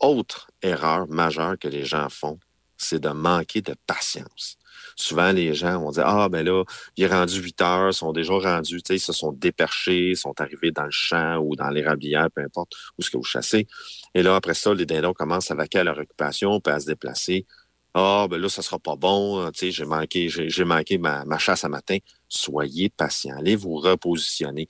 Autre 0.00 0.50
erreur 0.62 1.08
majeure 1.08 1.58
que 1.58 1.68
les 1.68 1.84
gens 1.84 2.08
font, 2.08 2.38
c'est 2.76 3.00
de 3.00 3.10
manquer 3.10 3.62
de 3.62 3.74
patience. 3.86 4.58
Souvent, 4.96 5.32
les 5.32 5.54
gens 5.54 5.80
vont 5.80 5.90
dire 5.90 6.06
Ah, 6.06 6.28
ben 6.28 6.44
là, 6.44 6.64
il 6.96 7.04
est 7.04 7.06
rendu 7.06 7.40
8 7.40 7.62
heures, 7.62 7.90
ils 7.90 7.94
sont 7.94 8.12
déjà 8.12 8.34
rendus, 8.34 8.80
ils 8.90 9.00
se 9.00 9.12
sont 9.12 9.32
déperchés, 9.32 10.14
sont 10.14 10.38
arrivés 10.40 10.70
dans 10.70 10.84
le 10.84 10.90
champ 10.90 11.38
ou 11.38 11.56
dans 11.56 11.68
l'érablière, 11.68 12.28
peu 12.34 12.42
importe 12.42 12.72
où 12.98 13.02
ce 13.02 13.10
que 13.10 13.16
vous 13.16 13.22
chassez. 13.22 13.66
Et 14.14 14.22
là, 14.22 14.36
après 14.36 14.54
ça, 14.54 14.74
les 14.74 14.86
dindons 14.86 15.14
commencent 15.14 15.50
à 15.50 15.54
vaquer 15.54 15.78
à 15.78 15.84
leur 15.84 15.98
occupation, 15.98 16.60
puis 16.60 16.74
à 16.74 16.80
se 16.80 16.86
déplacer. 16.86 17.46
Ah, 17.94 18.26
ben 18.30 18.38
là, 18.38 18.48
ça 18.48 18.62
sera 18.62 18.78
pas 18.78 18.96
bon, 18.96 19.50
tu 19.52 19.58
sais, 19.58 19.70
j'ai 19.70 19.84
manqué, 19.84 20.28
j'ai 20.28 20.64
manqué 20.64 20.96
ma, 20.96 21.26
ma 21.26 21.38
chasse 21.38 21.64
à 21.64 21.68
matin. 21.68 21.98
Soyez 22.28 22.88
patient, 22.88 23.36
allez 23.36 23.54
vous 23.54 23.74
repositionner. 23.76 24.66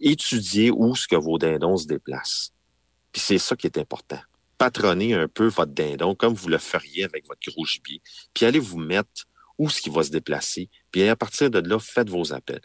Étudiez 0.00 0.70
où 0.70 0.96
ce 0.96 1.06
que 1.06 1.16
vos 1.16 1.36
dindons 1.36 1.76
se 1.76 1.86
déplacent. 1.86 2.52
Puis 3.12 3.20
c'est 3.20 3.38
ça 3.38 3.56
qui 3.56 3.66
est 3.66 3.76
important. 3.76 4.20
Patronnez 4.56 5.12
un 5.12 5.28
peu 5.28 5.48
votre 5.48 5.72
dindon 5.72 6.14
comme 6.14 6.32
vous 6.32 6.48
le 6.48 6.58
feriez 6.58 7.04
avec 7.04 7.26
votre 7.26 7.40
gros 7.50 7.66
gibier. 7.66 8.00
Puis 8.32 8.46
allez 8.46 8.58
vous 8.58 8.78
mettre 8.78 9.26
où 9.58 9.68
ce 9.68 9.82
qui 9.82 9.90
va 9.90 10.02
se 10.02 10.10
déplacer. 10.10 10.70
Puis 10.90 11.06
à 11.08 11.16
partir 11.16 11.50
de 11.50 11.58
là, 11.58 11.78
faites 11.78 12.08
vos 12.08 12.32
appels. 12.32 12.62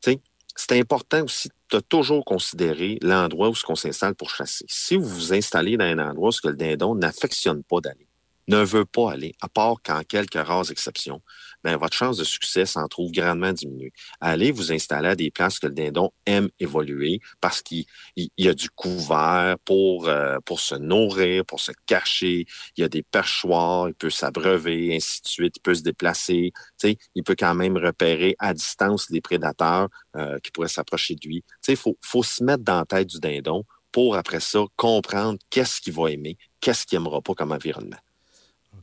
Tu 0.00 0.12
sais, 0.12 0.20
c'est 0.56 0.78
important 0.78 1.24
aussi 1.24 1.50
de 1.70 1.80
toujours 1.80 2.24
considérer 2.24 2.98
l'endroit 3.02 3.50
où 3.50 3.54
ce 3.54 3.64
qu'on 3.64 3.74
s'installe 3.74 4.14
pour 4.14 4.30
chasser. 4.30 4.64
Si 4.68 4.96
vous 4.96 5.08
vous 5.08 5.34
installez 5.34 5.76
dans 5.76 5.84
un 5.84 5.98
endroit 5.98 6.28
où 6.28 6.32
ce 6.32 6.40
que 6.40 6.48
le 6.48 6.56
dindon 6.56 6.94
n'affectionne 6.94 7.62
pas 7.62 7.80
d'aller, 7.80 8.06
ne 8.48 8.62
veut 8.62 8.84
pas 8.84 9.12
aller, 9.12 9.34
à 9.40 9.48
part 9.48 9.76
qu'en 9.84 10.02
quelques 10.02 10.34
rares 10.34 10.70
exceptions, 10.70 11.22
ben, 11.64 11.76
votre 11.76 11.96
chance 11.96 12.16
de 12.16 12.24
succès 12.24 12.66
s'en 12.66 12.88
trouve 12.88 13.12
grandement 13.12 13.52
diminuée. 13.52 13.92
Allez 14.20 14.50
vous 14.50 14.72
installer 14.72 15.08
à 15.08 15.14
des 15.14 15.30
places 15.30 15.58
que 15.58 15.68
le 15.68 15.74
dindon 15.74 16.10
aime 16.26 16.48
évoluer 16.58 17.20
parce 17.40 17.62
qu'il 17.62 17.84
y 18.16 18.48
a 18.48 18.54
du 18.54 18.68
couvert 18.70 19.56
pour, 19.64 20.08
euh, 20.08 20.38
pour 20.44 20.60
se 20.60 20.74
nourrir, 20.74 21.44
pour 21.44 21.60
se 21.60 21.72
cacher. 21.86 22.46
Il 22.76 22.80
y 22.80 22.84
a 22.84 22.88
des 22.88 23.02
perchoirs, 23.02 23.88
il 23.88 23.94
peut 23.94 24.10
s'abreuver, 24.10 24.94
ainsi 24.96 25.22
de 25.22 25.28
suite. 25.28 25.56
Il 25.58 25.60
peut 25.60 25.74
se 25.74 25.82
déplacer. 25.82 26.52
il 26.82 27.22
peut 27.22 27.36
quand 27.38 27.54
même 27.54 27.76
repérer 27.76 28.34
à 28.38 28.54
distance 28.54 29.08
les 29.10 29.20
prédateurs 29.20 29.88
euh, 30.16 30.38
qui 30.40 30.50
pourraient 30.50 30.68
s'approcher 30.68 31.14
de 31.14 31.28
lui. 31.28 31.44
Il 31.68 31.76
faut, 31.76 31.96
faut 32.00 32.22
se 32.24 32.42
mettre 32.42 32.64
dans 32.64 32.78
la 32.78 32.86
tête 32.86 33.08
du 33.08 33.20
dindon 33.20 33.64
pour, 33.92 34.16
après 34.16 34.40
ça, 34.40 34.64
comprendre 34.76 35.38
qu'est-ce 35.50 35.80
qu'il 35.80 35.92
va 35.92 36.10
aimer, 36.10 36.38
qu'est-ce 36.60 36.86
qu'il 36.86 36.98
n'aimera 36.98 37.20
pas 37.20 37.34
comme 37.34 37.52
environnement. 37.52 37.98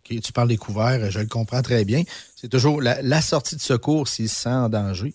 Tu 0.04 0.34
parles 0.34 0.48
des 0.48 0.58
couverts, 0.58 1.12
je 1.12 1.20
le 1.20 1.28
comprends 1.28 1.62
très 1.62 1.86
bien. 1.86 2.04
C'est 2.36 2.50
toujours 2.50 2.82
la, 2.82 3.22
sortie 3.22 3.56
de 3.56 3.62
secours 3.62 4.08
s'il 4.08 4.30
se 4.30 4.36
sent 4.36 4.50
en 4.50 4.70
danger. 4.70 5.14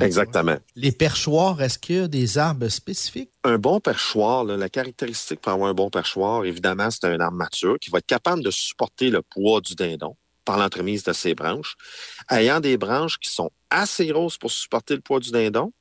Exactement. 0.00 0.56
Les 0.76 0.92
perchoirs, 0.92 1.62
est-ce 1.62 1.78
qu'il 1.78 1.96
y 1.96 1.98
a 2.00 2.08
des 2.08 2.38
arbres 2.38 2.68
spécifiques? 2.68 3.30
Un 3.44 3.58
bon 3.58 3.80
perchoir, 3.80 4.44
la 4.44 4.68
caractéristique 4.68 5.40
pour 5.40 5.52
avoir 5.52 5.70
un 5.70 5.74
bon 5.74 5.90
perchoir, 5.90 6.44
évidemment, 6.44 6.90
c'est 6.90 7.04
un 7.04 7.18
arbre 7.20 7.36
mature 7.36 7.78
qui 7.78 7.90
va 7.90 7.98
être 7.98 8.06
capable 8.06 8.42
de 8.42 8.50
supporter 8.50 9.10
le 9.10 9.22
poids 9.22 9.60
du 9.60 9.74
dindon 9.74 10.16
par 10.44 10.58
l'entremise 10.58 11.02
de 11.04 11.12
ces 11.12 11.34
branches, 11.34 11.76
ayant 12.30 12.60
des 12.60 12.78
branches 12.78 13.18
qui 13.18 13.28
sont 13.28 13.50
assez 13.70 14.06
grosses 14.06 14.38
pour 14.38 14.50
supporter 14.50 14.94
le 14.94 15.02
poids 15.02 15.20
du 15.20 15.30
dindon, 15.30 15.72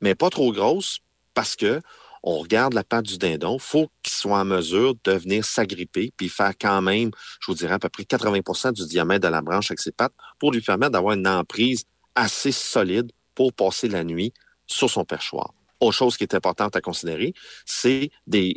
mais 0.00 0.14
pas 0.14 0.30
trop 0.30 0.52
grosses 0.52 1.00
parce 1.34 1.56
que 1.56 1.80
on 2.22 2.38
regarde 2.38 2.74
la 2.74 2.84
patte 2.84 3.06
du 3.06 3.18
dindon, 3.18 3.58
faut 3.58 3.90
qu'il 4.02 4.12
soit 4.12 4.38
en 4.38 4.44
mesure 4.44 4.94
de 5.04 5.12
venir 5.12 5.44
s'agripper 5.44 6.12
puis 6.16 6.28
faire 6.28 6.52
quand 6.60 6.82
même, 6.82 7.10
je 7.40 7.46
vous 7.50 7.54
dirais, 7.54 7.74
à 7.74 7.78
peu 7.78 7.88
près 7.88 8.02
80% 8.02 8.72
du 8.72 8.86
diamètre 8.86 9.26
de 9.26 9.32
la 9.32 9.40
branche 9.40 9.70
avec 9.70 9.80
ses 9.80 9.92
pattes 9.92 10.12
pour 10.38 10.52
lui 10.52 10.60
permettre 10.60 10.92
d'avoir 10.92 11.14
une 11.14 11.26
emprise 11.26 11.84
assez 12.14 12.52
solide 12.52 13.10
pour 13.34 13.52
passer 13.52 13.88
la 13.88 14.04
nuit 14.04 14.32
sur 14.66 14.90
son 14.90 15.04
perchoir. 15.04 15.54
Autre 15.80 15.96
chose 15.96 16.16
qui 16.18 16.24
est 16.24 16.34
importante 16.34 16.76
à 16.76 16.82
considérer, 16.82 17.32
c'est 17.64 18.10
des, 18.26 18.54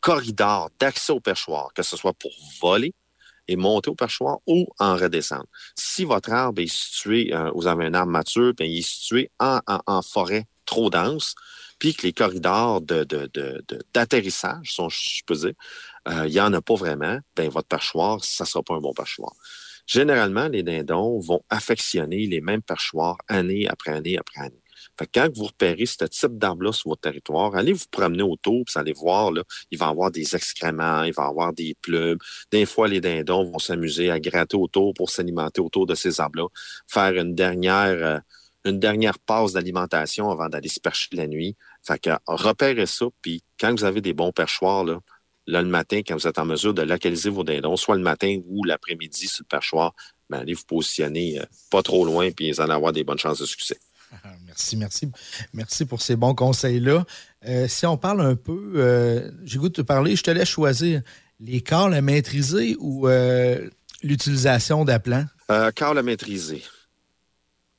corridors 0.00 0.70
d'accès 0.78 1.12
au 1.12 1.20
perchoir, 1.20 1.72
que 1.74 1.82
ce 1.82 1.96
soit 1.96 2.12
pour 2.12 2.30
voler 2.60 2.94
et 3.48 3.56
monter 3.56 3.90
au 3.90 3.94
perchoir 3.94 4.38
ou 4.46 4.66
en 4.78 4.96
redescendre. 4.96 5.46
Si 5.76 6.04
votre 6.04 6.30
arbre 6.30 6.60
est 6.60 6.72
situé, 6.72 7.34
euh, 7.34 7.50
vous 7.54 7.66
avez 7.66 7.86
un 7.86 7.94
arbre 7.94 8.12
mature, 8.12 8.52
bien, 8.54 8.66
il 8.66 8.78
est 8.78 8.82
situé 8.82 9.30
en, 9.40 10.02
forêt 10.02 10.44
trop 10.72 10.88
dense, 10.88 11.34
puis 11.78 11.94
que 11.94 12.06
les 12.06 12.14
corridors 12.14 12.80
d'atterrissage, 13.92 14.72
sont, 14.72 14.88
je 14.88 15.22
euh, 16.08 16.26
il 16.26 16.32
n'y 16.32 16.40
en 16.40 16.52
a 16.54 16.62
pas 16.62 16.76
vraiment, 16.76 17.18
bien, 17.36 17.48
votre 17.50 17.68
perchoir, 17.68 18.24
ça 18.24 18.44
ne 18.44 18.48
sera 18.48 18.62
pas 18.62 18.74
un 18.74 18.80
bon 18.80 18.94
perchoir. 18.94 19.32
Généralement, 19.86 20.48
les 20.48 20.62
dindons 20.62 21.18
vont 21.18 21.42
affectionner 21.50 22.26
les 22.26 22.40
mêmes 22.40 22.62
perchoirs 22.62 23.18
année 23.28 23.68
après 23.68 23.92
année 23.92 24.16
après 24.16 24.40
année. 24.40 24.62
Fait 24.98 25.06
que 25.06 25.20
quand 25.20 25.28
vous 25.36 25.44
repérez 25.44 25.86
ce 25.86 26.04
type 26.04 26.38
d'arbre-là 26.38 26.72
sur 26.72 26.88
votre 26.90 27.02
territoire, 27.02 27.54
allez 27.54 27.72
vous 27.72 27.84
promener 27.90 28.22
autour, 28.22 28.64
puis 28.64 28.74
allez 28.78 28.92
voir, 28.92 29.30
là, 29.30 29.42
il 29.70 29.78
va 29.78 29.86
y 29.86 29.90
avoir 29.90 30.10
des 30.10 30.34
excréments, 30.34 31.02
il 31.02 31.12
va 31.12 31.24
y 31.24 31.26
avoir 31.26 31.52
des 31.52 31.74
plumes. 31.82 32.18
Des 32.50 32.66
fois, 32.66 32.88
les 32.88 33.00
dindons 33.00 33.44
vont 33.44 33.58
s'amuser 33.58 34.10
à 34.10 34.18
gratter 34.20 34.56
autour 34.56 34.94
pour 34.94 35.10
s'alimenter 35.10 35.60
autour 35.60 35.86
de 35.86 35.94
ces 35.94 36.20
arbres-là, 36.20 36.46
faire 36.86 37.12
une 37.12 37.34
dernière, 37.34 38.06
euh, 38.06 38.18
une 38.64 38.78
dernière 38.78 39.18
passe 39.18 39.52
d'alimentation 39.52 40.30
avant 40.30 40.48
d'aller 40.48 40.68
se 40.68 40.80
percher 40.80 41.08
la 41.12 41.26
nuit. 41.26 41.56
Fait 41.82 41.98
que 41.98 42.10
repérez 42.26 42.86
ça, 42.86 43.06
puis 43.20 43.42
quand 43.58 43.72
vous 43.72 43.84
avez 43.84 44.00
des 44.00 44.12
bons 44.12 44.32
perchoirs, 44.32 44.84
là, 44.84 45.00
là, 45.46 45.62
le 45.62 45.68
matin, 45.68 46.00
quand 46.06 46.14
vous 46.14 46.26
êtes 46.26 46.38
en 46.38 46.44
mesure 46.44 46.74
de 46.74 46.82
localiser 46.82 47.30
vos 47.30 47.44
dindons, 47.44 47.76
soit 47.76 47.96
le 47.96 48.02
matin 48.02 48.38
ou 48.46 48.64
l'après-midi 48.64 49.26
sur 49.26 49.42
le 49.42 49.48
perchoir, 49.48 49.94
ben, 50.30 50.38
allez 50.40 50.54
vous 50.54 50.64
positionner 50.64 51.40
euh, 51.40 51.44
pas 51.70 51.82
trop 51.82 52.04
loin, 52.04 52.30
puis 52.30 52.52
vous 52.52 52.60
allez 52.60 52.72
avoir 52.72 52.92
des 52.92 53.04
bonnes 53.04 53.18
chances 53.18 53.40
de 53.40 53.46
succès. 53.46 53.78
Merci, 54.46 54.76
merci. 54.76 55.10
Merci 55.54 55.86
pour 55.86 56.02
ces 56.02 56.16
bons 56.16 56.34
conseils-là. 56.34 57.04
Euh, 57.46 57.66
si 57.68 57.86
on 57.86 57.96
parle 57.96 58.20
un 58.20 58.36
peu, 58.36 58.72
euh, 58.76 59.30
j'ai 59.44 59.58
goût 59.58 59.68
de 59.68 59.74
te 59.74 59.82
parler, 59.82 60.16
je 60.16 60.22
te 60.22 60.30
laisse 60.30 60.48
choisir 60.48 61.02
les 61.40 61.60
corps 61.60 61.92
à 61.92 62.00
maîtriser 62.00 62.76
ou 62.78 63.08
l'utilisation 64.02 64.84
d'aplants? 64.84 65.24
Euh, 65.50 65.70
à 65.80 66.02
maîtriser. 66.02 66.62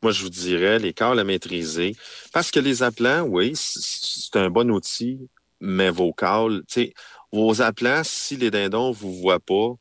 Moi, 0.03 0.11
je 0.11 0.21
vous 0.21 0.29
dirais 0.29 0.79
les 0.79 0.93
corps 0.93 1.17
à 1.17 1.23
maîtriser. 1.23 1.95
Parce 2.33 2.51
que 2.51 2.59
les 2.59 2.83
appelants, 2.83 3.21
oui, 3.21 3.53
c'est 3.55 4.35
un 4.35 4.49
bon 4.49 4.69
outil, 4.69 5.29
mais 5.61 5.89
vos 5.89 6.13
tu 6.13 6.63
sais, 6.67 6.93
vos 7.31 7.61
appelants, 7.61 8.03
si 8.03 8.35
les 8.35 8.51
dindons 8.51 8.89
ne 8.89 8.93
vous 8.93 9.13
voient 9.13 9.39
pas, 9.39 9.75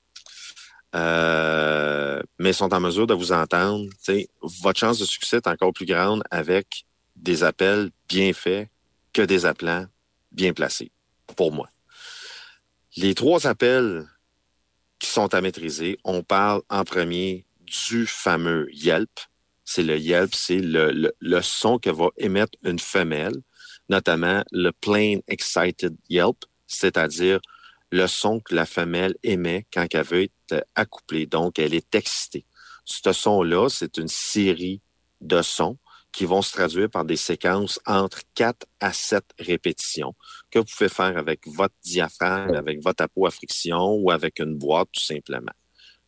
euh, 0.95 2.23
mais 2.39 2.53
sont 2.53 2.73
en 2.73 2.79
mesure 2.79 3.09
de 3.09 3.15
vous 3.15 3.33
entendre, 3.33 3.89
votre 4.43 4.79
chance 4.79 5.01
de 5.01 5.05
succès 5.05 5.39
est 5.39 5.49
encore 5.49 5.73
plus 5.73 5.87
grande 5.87 6.23
avec 6.31 6.85
des 7.17 7.43
appels 7.43 7.91
bien 8.09 8.33
faits 8.33 8.69
que 9.13 9.23
des 9.23 9.45
appelants 9.45 9.87
bien 10.31 10.53
placés, 10.53 10.93
pour 11.37 11.51
moi. 11.51 11.69
Les 12.97 13.17
trois 13.17 13.49
appels 13.49 14.07
qui 15.01 15.09
sont 15.09 15.35
à 15.35 15.41
maîtriser, 15.41 15.99
on 16.05 16.23
parle 16.23 16.63
en 16.69 16.85
premier 16.85 17.45
du 17.61 18.07
fameux 18.07 18.69
Yelp. 18.73 19.11
C'est 19.65 19.83
le 19.83 19.99
Yelp, 19.99 20.35
c'est 20.35 20.61
le, 20.61 21.41
son 21.43 21.79
que 21.79 21.91
va 21.91 22.09
émettre 22.17 22.59
une 22.65 22.79
femelle, 22.79 23.37
notamment 23.89 24.43
le 24.51 24.71
Plain 24.73 25.19
Excited 25.29 25.97
Yelp 26.09 26.45
c'est-à-dire 26.73 27.41
le 27.91 28.07
son 28.07 28.41
que 28.41 28.55
la 28.55 28.67
femelle 28.67 29.15
émet 29.23 29.67
quand 29.73 29.87
elle 29.93 30.05
veut 30.05 30.23
être 30.23 30.67
accouplée. 30.75 31.27
Donc, 31.27 31.59
elle 31.59 31.75
est 31.75 31.95
excitée. 31.95 32.47
Ce 32.85 33.13
son-là, 33.13 33.69
c'est 33.69 33.99
une 33.99 34.09
série 34.09 34.81
de 35.21 35.43
sons 35.43 35.79
qui 36.11 36.25
vont 36.25 36.43
se 36.43 36.53
traduire 36.53 36.91
par 36.91 37.05
des 37.05 37.17
séquences 37.17 37.81
entre 37.87 38.21
4 38.35 38.67
à 38.81 38.93
7 38.93 39.25
répétitions 39.39 40.15
que 40.51 40.59
vous 40.59 40.65
pouvez 40.65 40.89
faire 40.89 41.17
avec 41.17 41.47
votre 41.47 41.75
diaphragme, 41.83 42.55
avec 42.55 42.83
votre 42.83 43.07
peau 43.09 43.27
à 43.27 43.31
friction 43.31 43.95
ou 43.95 44.11
avec 44.11 44.39
une 44.41 44.57
boîte, 44.57 44.89
tout 44.93 45.05
simplement. 45.05 45.53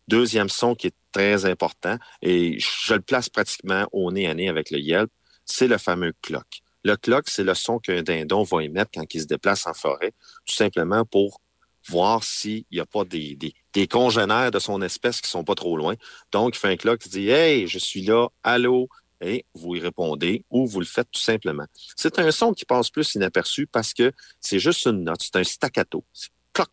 Deuxième 0.09 0.51
son 0.51 0.75
qui 0.75 0.89
est 0.89 0.97
très 1.15 1.47
important, 1.47 1.97
et 2.21 2.59
je 2.59 2.95
le 2.95 3.01
place 3.01 3.29
pratiquement 3.29 3.87
au 3.93 4.11
nez 4.13 4.27
à 4.27 4.35
nez 4.35 4.49
avec 4.49 4.71
le 4.71 4.79
Yelp, 4.79 5.11
c'est 5.45 5.69
le 5.69 5.79
fameux 5.79 6.13
clock. 6.21 6.63
Le 6.83 6.97
clock, 6.97 7.25
c'est 7.29 7.45
le 7.45 7.55
son 7.55 7.79
qu'un 7.79 8.03
dindon 8.03 8.43
va 8.43 8.63
émettre 8.63 8.91
quand 8.95 9.15
il 9.15 9.23
se 9.23 9.27
déplace 9.27 9.67
en 9.67 9.73
forêt, 9.73 10.13
tout 10.45 10.55
simplement 10.55 11.05
pour 11.05 11.41
voir 11.89 12.25
s'il 12.25 12.65
n'y 12.73 12.81
a 12.81 12.87
pas 12.87 13.05
des, 13.05 13.39
des, 13.73 13.87
congénères 13.87 14.51
de 14.51 14.59
son 14.59 14.81
espèce 14.83 15.21
qui 15.21 15.31
sont 15.31 15.45
pas 15.45 15.55
trop 15.55 15.77
loin. 15.77 15.95
Donc, 16.33 16.57
il 16.57 16.59
fait 16.59 16.69
un 16.69 16.77
clock 16.77 17.01
qui 17.01 17.09
dit 17.11 17.29
Hey, 17.29 17.67
je 17.69 17.79
suis 17.79 18.03
là, 18.03 18.29
allô, 18.43 18.89
et 19.21 19.45
vous 19.55 19.77
y 19.77 19.81
répondez 19.81 20.45
ou 20.51 20.67
vous 20.67 20.81
le 20.81 20.87
faites 20.87 21.11
tout 21.11 21.21
simplement. 21.21 21.67
C'est 21.97 22.19
un 22.19 22.31
son 22.31 22.53
qui 22.53 22.65
passe 22.65 22.91
plus 22.91 23.15
inaperçu 23.15 23.67
parce 23.67 23.95
que 23.95 24.13
c'est 24.41 24.59
juste 24.59 24.87
une 24.87 25.05
note, 25.05 25.23
c'est 25.23 25.37
un 25.37 25.45
staccato. 25.45 26.05
C'est 26.13 26.31
cloc. 26.53 26.71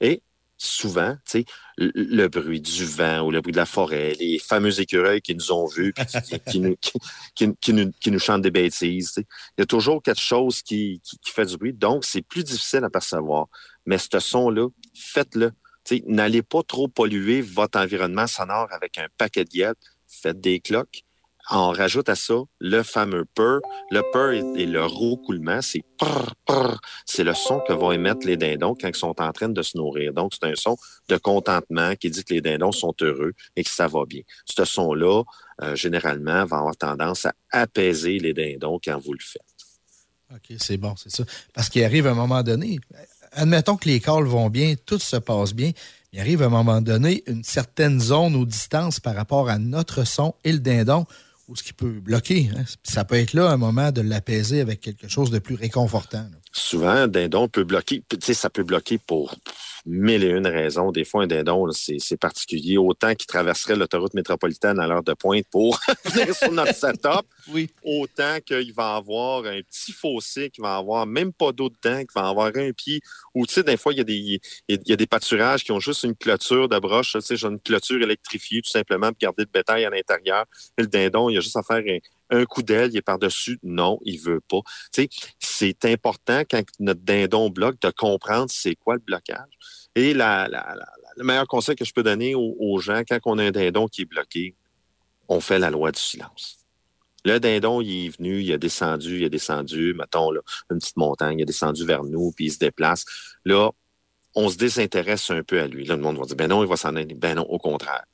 Et 0.00 0.22
souvent, 0.56 1.14
tu 1.28 1.40
sais, 1.40 1.44
le, 1.76 2.28
bruit 2.28 2.60
du 2.60 2.84
vent 2.84 3.20
ou 3.22 3.30
le 3.30 3.40
bruit 3.40 3.52
de 3.52 3.56
la 3.56 3.66
forêt, 3.66 4.14
les 4.18 4.38
fameux 4.38 4.80
écureuils 4.80 5.20
qui 5.20 5.34
nous 5.34 5.52
ont 5.52 5.66
vus, 5.66 5.92
qui, 6.50 6.60
nous, 6.60 8.18
chantent 8.18 8.42
des 8.42 8.50
bêtises. 8.50 9.14
Il 9.16 9.60
y 9.60 9.62
a 9.62 9.66
toujours 9.66 10.02
quelque 10.02 10.20
chose 10.20 10.62
qui, 10.62 11.00
fait 11.24 11.46
du 11.46 11.56
bruit, 11.56 11.72
donc 11.72 12.04
c'est 12.04 12.22
plus 12.22 12.44
difficile 12.44 12.84
à 12.84 12.90
percevoir. 12.90 13.46
Mais 13.86 13.98
ce 13.98 14.18
son-là, 14.18 14.68
faites-le. 14.94 15.52
N'allez 16.06 16.42
pas 16.42 16.62
trop 16.62 16.88
polluer 16.88 17.42
votre 17.42 17.78
environnement 17.78 18.26
sonore 18.26 18.68
avec 18.72 18.96
un 18.98 19.06
paquet 19.18 19.44
de 19.44 19.50
guettes. 19.50 19.78
Faites 20.06 20.40
des 20.40 20.60
cloques 20.60 21.03
on 21.50 21.72
rajoute 21.72 22.08
à 22.08 22.14
ça 22.14 22.34
le 22.60 22.82
fameux 22.82 23.24
purr. 23.34 23.60
Le 23.90 24.02
purr 24.12 24.56
est, 24.58 24.66
le 24.66 24.84
roucoulement, 24.84 25.60
c'est 25.60 25.84
C'est 27.06 27.24
le 27.24 27.34
son 27.34 27.60
que 27.66 27.72
vont 27.72 27.92
émettre 27.92 28.26
les 28.26 28.36
dindons 28.36 28.74
quand 28.74 28.88
ils 28.88 28.96
sont 28.96 29.20
en 29.20 29.32
train 29.32 29.48
de 29.48 29.62
se 29.62 29.76
nourrir. 29.76 30.12
Donc, 30.12 30.32
c'est 30.34 30.48
un 30.48 30.54
son 30.54 30.76
de 31.08 31.16
contentement 31.16 31.94
qui 31.96 32.10
dit 32.10 32.24
que 32.24 32.34
les 32.34 32.40
dindons 32.40 32.72
sont 32.72 32.94
heureux 33.00 33.32
et 33.56 33.64
que 33.64 33.70
ça 33.70 33.86
va 33.86 34.04
bien. 34.06 34.22
Ce 34.46 34.64
son-là, 34.64 35.22
euh, 35.62 35.76
généralement, 35.76 36.44
va 36.44 36.58
avoir 36.58 36.76
tendance 36.76 37.26
à 37.26 37.34
apaiser 37.50 38.18
les 38.18 38.32
dindons 38.32 38.80
quand 38.82 38.98
vous 38.98 39.12
le 39.12 39.20
faites. 39.22 39.42
OK, 40.34 40.56
c'est 40.58 40.78
bon, 40.78 40.94
c'est 40.96 41.10
ça. 41.10 41.24
Parce 41.52 41.68
qu'il 41.68 41.84
arrive 41.84 42.06
un 42.06 42.14
moment 42.14 42.42
donné, 42.42 42.80
admettons 43.32 43.76
que 43.76 43.88
les 43.88 44.00
calls 44.00 44.24
vont 44.24 44.50
bien, 44.50 44.74
tout 44.86 44.98
se 44.98 45.16
passe 45.16 45.52
bien, 45.52 45.72
il 46.12 46.20
arrive 46.20 46.42
à 46.42 46.46
un 46.46 46.50
moment 46.50 46.80
donné 46.80 47.22
une 47.26 47.44
certaine 47.44 48.00
zone 48.00 48.34
ou 48.34 48.46
distance 48.46 49.00
par 49.00 49.14
rapport 49.14 49.48
à 49.48 49.58
notre 49.58 50.04
son 50.04 50.34
et 50.44 50.52
le 50.52 50.60
dindon 50.60 51.06
ou 51.48 51.56
ce 51.56 51.62
qui 51.62 51.72
peut 51.72 52.00
bloquer. 52.00 52.50
Hein. 52.56 52.64
Ça 52.82 53.04
peut 53.04 53.16
être 53.16 53.32
là 53.32 53.50
un 53.50 53.56
moment 53.56 53.92
de 53.92 54.00
l'apaiser 54.00 54.60
avec 54.60 54.80
quelque 54.80 55.08
chose 55.08 55.30
de 55.30 55.38
plus 55.38 55.54
réconfortant. 55.54 56.26
Souvent, 56.52 56.88
un 56.88 57.08
dindon 57.08 57.48
peut 57.48 57.64
bloquer. 57.64 58.02
Tu 58.08 58.16
sais, 58.20 58.34
ça 58.34 58.50
peut 58.50 58.62
bloquer 58.62 58.98
pour 58.98 59.34
mille 59.86 60.24
et 60.24 60.30
une 60.30 60.46
raisons. 60.46 60.90
Des 60.92 61.04
fois, 61.04 61.24
un 61.24 61.26
dindon, 61.26 61.70
c'est 61.72 62.16
particulier. 62.16 62.78
Autant 62.78 63.14
qu'il 63.14 63.26
traverserait 63.26 63.76
l'autoroute 63.76 64.14
métropolitaine 64.14 64.78
à 64.78 64.86
l'heure 64.86 65.02
de 65.02 65.12
pointe 65.12 65.46
pour 65.50 65.78
venir 66.04 66.34
sur 66.34 66.52
notre 66.52 66.74
setup, 66.74 67.26
oui. 67.52 67.70
autant 67.84 68.38
qu'il 68.44 68.72
va 68.72 68.96
avoir 68.96 69.44
un 69.44 69.60
petit 69.62 69.92
fossé, 69.92 70.50
qu'il 70.50 70.62
va 70.62 70.76
avoir 70.76 71.06
même 71.06 71.32
pas 71.32 71.52
d'eau 71.52 71.68
dedans, 71.68 71.98
qu'il 71.98 72.14
va 72.14 72.28
avoir 72.28 72.50
un 72.54 72.72
pied. 72.72 73.00
Ou, 73.34 73.46
tu 73.46 73.54
sais, 73.54 73.62
des 73.62 73.76
fois, 73.76 73.92
il 73.92 73.98
y, 73.98 74.00
a 74.00 74.04
des, 74.04 74.40
il 74.68 74.80
y 74.86 74.92
a 74.92 74.96
des 74.96 75.06
pâturages 75.06 75.64
qui 75.64 75.72
ont 75.72 75.80
juste 75.80 76.04
une 76.04 76.14
clôture 76.14 76.68
de 76.68 76.78
broche. 76.78 77.12
Tu 77.12 77.20
sais, 77.20 77.36
j'ai 77.36 77.46
une 77.46 77.60
clôture 77.60 78.00
électrifiée, 78.02 78.62
tout 78.62 78.70
simplement, 78.70 79.08
pour 79.08 79.18
garder 79.18 79.42
le 79.42 79.50
bétail 79.52 79.84
à 79.84 79.90
l'intérieur. 79.90 80.46
le 80.78 80.86
dindon, 80.86 81.28
il 81.28 81.34
y 81.34 81.38
a 81.38 81.40
juste 81.40 81.56
à 81.56 81.62
faire 81.62 81.82
un, 81.86 81.98
un 82.30 82.44
coup 82.44 82.62
d'aile, 82.62 82.90
il 82.92 82.96
est 82.96 83.02
par-dessus. 83.02 83.58
Non, 83.62 83.98
il 84.04 84.18
veut 84.18 84.40
pas. 84.40 84.60
C'est 85.38 85.84
important 85.84 86.42
quand 86.48 86.62
notre 86.80 87.00
dindon 87.00 87.50
bloque 87.50 87.80
de 87.80 87.90
comprendre 87.90 88.50
c'est 88.50 88.74
quoi 88.74 88.94
le 88.94 89.00
blocage. 89.00 89.58
Et 89.94 90.14
la, 90.14 90.48
le 91.16 91.24
meilleur 91.24 91.46
conseil 91.46 91.76
que 91.76 91.84
je 91.84 91.92
peux 91.92 92.02
donner 92.02 92.34
aux, 92.34 92.78
gens, 92.78 93.02
quand 93.08 93.18
on 93.26 93.38
a 93.38 93.44
un 93.44 93.50
dindon 93.50 93.86
qui 93.86 94.02
est 94.02 94.06
bloqué, 94.06 94.54
on 95.28 95.40
fait 95.40 95.58
la 95.58 95.70
loi 95.70 95.92
du 95.92 96.00
silence. 96.00 96.58
Le 97.24 97.40
dindon, 97.40 97.80
il 97.80 98.06
est 98.06 98.16
venu, 98.16 98.42
il 98.42 98.52
a 98.52 98.58
descendu, 98.58 99.20
il 99.20 99.24
a 99.24 99.28
descendu, 99.28 99.94
mettons, 99.94 100.30
une 100.70 100.78
petite 100.78 100.96
montagne, 100.96 101.38
il 101.38 101.42
a 101.42 101.46
descendu 101.46 101.86
vers 101.86 102.04
nous, 102.04 102.32
puis 102.32 102.46
il 102.46 102.52
se 102.52 102.58
déplace. 102.58 103.04
Là, 103.44 103.70
on 104.34 104.48
se 104.48 104.56
désintéresse 104.56 105.30
un 105.30 105.42
peu 105.42 105.60
à 105.60 105.66
lui. 105.66 105.86
Là, 105.86 105.96
le 105.96 106.02
monde 106.02 106.18
va 106.18 106.24
dire, 106.24 106.36
ben 106.36 106.48
non, 106.48 106.62
il 106.62 106.68
va 106.68 106.76
s'en 106.76 106.96
aller. 106.96 107.14
Ben 107.14 107.36
non, 107.36 107.44
au 107.44 107.58
contraire. 107.58 108.04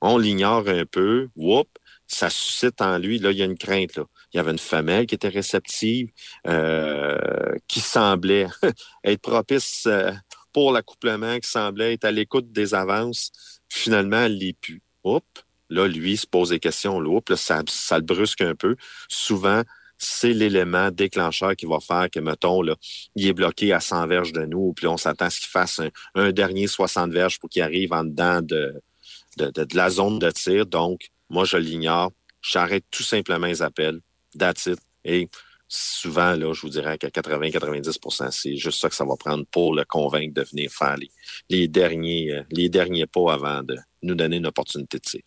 On 0.00 0.16
l'ignore 0.16 0.68
un 0.68 0.86
peu, 0.86 1.28
whoop, 1.36 1.68
ça 2.06 2.30
suscite 2.30 2.80
en 2.80 2.98
lui, 2.98 3.18
là, 3.18 3.30
il 3.30 3.38
y 3.38 3.42
a 3.42 3.44
une 3.44 3.58
crainte. 3.58 3.96
Là. 3.96 4.04
Il 4.32 4.36
y 4.36 4.40
avait 4.40 4.52
une 4.52 4.58
femelle 4.58 5.06
qui 5.06 5.14
était 5.14 5.28
réceptive, 5.28 6.10
euh, 6.46 7.54
qui 7.68 7.80
semblait 7.80 8.46
être 9.04 9.20
propice 9.20 9.84
euh, 9.86 10.12
pour 10.52 10.72
l'accouplement, 10.72 11.38
qui 11.38 11.48
semblait 11.48 11.94
être 11.94 12.04
à 12.04 12.10
l'écoute 12.10 12.52
des 12.52 12.74
avances, 12.74 13.32
finalement, 13.68 14.22
elle 14.22 14.38
l'est 14.38 14.58
plus. 14.58 14.82
Oups, 15.04 15.24
là, 15.68 15.86
lui, 15.86 16.12
il 16.12 16.16
se 16.16 16.26
pose 16.26 16.50
des 16.50 16.60
questions. 16.60 17.00
Là, 17.00 17.20
là 17.28 17.36
ça, 17.36 17.62
ça 17.68 17.98
le 17.98 18.04
brusque 18.04 18.40
un 18.40 18.54
peu. 18.54 18.76
Souvent, 19.08 19.62
c'est 19.98 20.32
l'élément 20.32 20.90
déclencheur 20.90 21.56
qui 21.56 21.66
va 21.66 21.80
faire 21.80 22.08
que, 22.10 22.20
mettons, 22.20 22.62
là, 22.62 22.74
il 23.14 23.26
est 23.26 23.32
bloqué 23.32 23.72
à 23.72 23.80
100 23.80 24.06
verges 24.06 24.32
de 24.32 24.44
nous, 24.44 24.72
puis 24.74 24.86
on 24.86 24.96
s'attend 24.96 25.26
à 25.26 25.30
ce 25.30 25.40
qu'il 25.40 25.48
fasse 25.48 25.80
un, 26.14 26.32
dernier 26.32 26.66
60 26.66 27.12
verges 27.12 27.38
pour 27.38 27.48
qu'il 27.48 27.62
arrive 27.62 27.92
en 27.92 28.04
dedans 28.04 28.42
de, 28.42 28.80
de, 29.38 29.50
de, 29.50 29.76
la 29.76 29.90
zone 29.90 30.18
de 30.18 30.30
tir. 30.30 30.66
Donc, 30.66 31.10
moi, 31.28 31.44
je 31.44 31.56
l'ignore. 31.56 32.12
J'arrête 32.42 32.84
tout 32.90 33.02
simplement 33.02 33.46
les 33.46 33.62
appels. 33.62 34.00
That's 34.38 34.66
it. 34.66 34.78
Et 35.04 35.28
souvent, 35.68 36.34
là, 36.34 36.52
je 36.52 36.60
vous 36.60 36.68
dirais 36.68 36.98
qu'à 36.98 37.08
80-90% 37.08 38.30
c'est 38.30 38.56
juste 38.56 38.80
ça 38.80 38.88
que 38.88 38.94
ça 38.94 39.04
va 39.04 39.16
prendre 39.16 39.44
pour 39.50 39.74
le 39.74 39.84
convaincre 39.84 40.34
de 40.34 40.42
venir 40.42 40.70
faire 40.70 40.96
les, 40.96 41.10
les, 41.50 41.68
derniers, 41.68 42.32
euh, 42.32 42.42
les 42.50 42.68
derniers 42.68 43.06
pas 43.06 43.32
avant 43.32 43.62
de 43.62 43.76
nous 44.02 44.14
donner 44.14 44.36
une 44.36 44.46
opportunité 44.46 44.98
de 44.98 45.02
tir. 45.02 45.22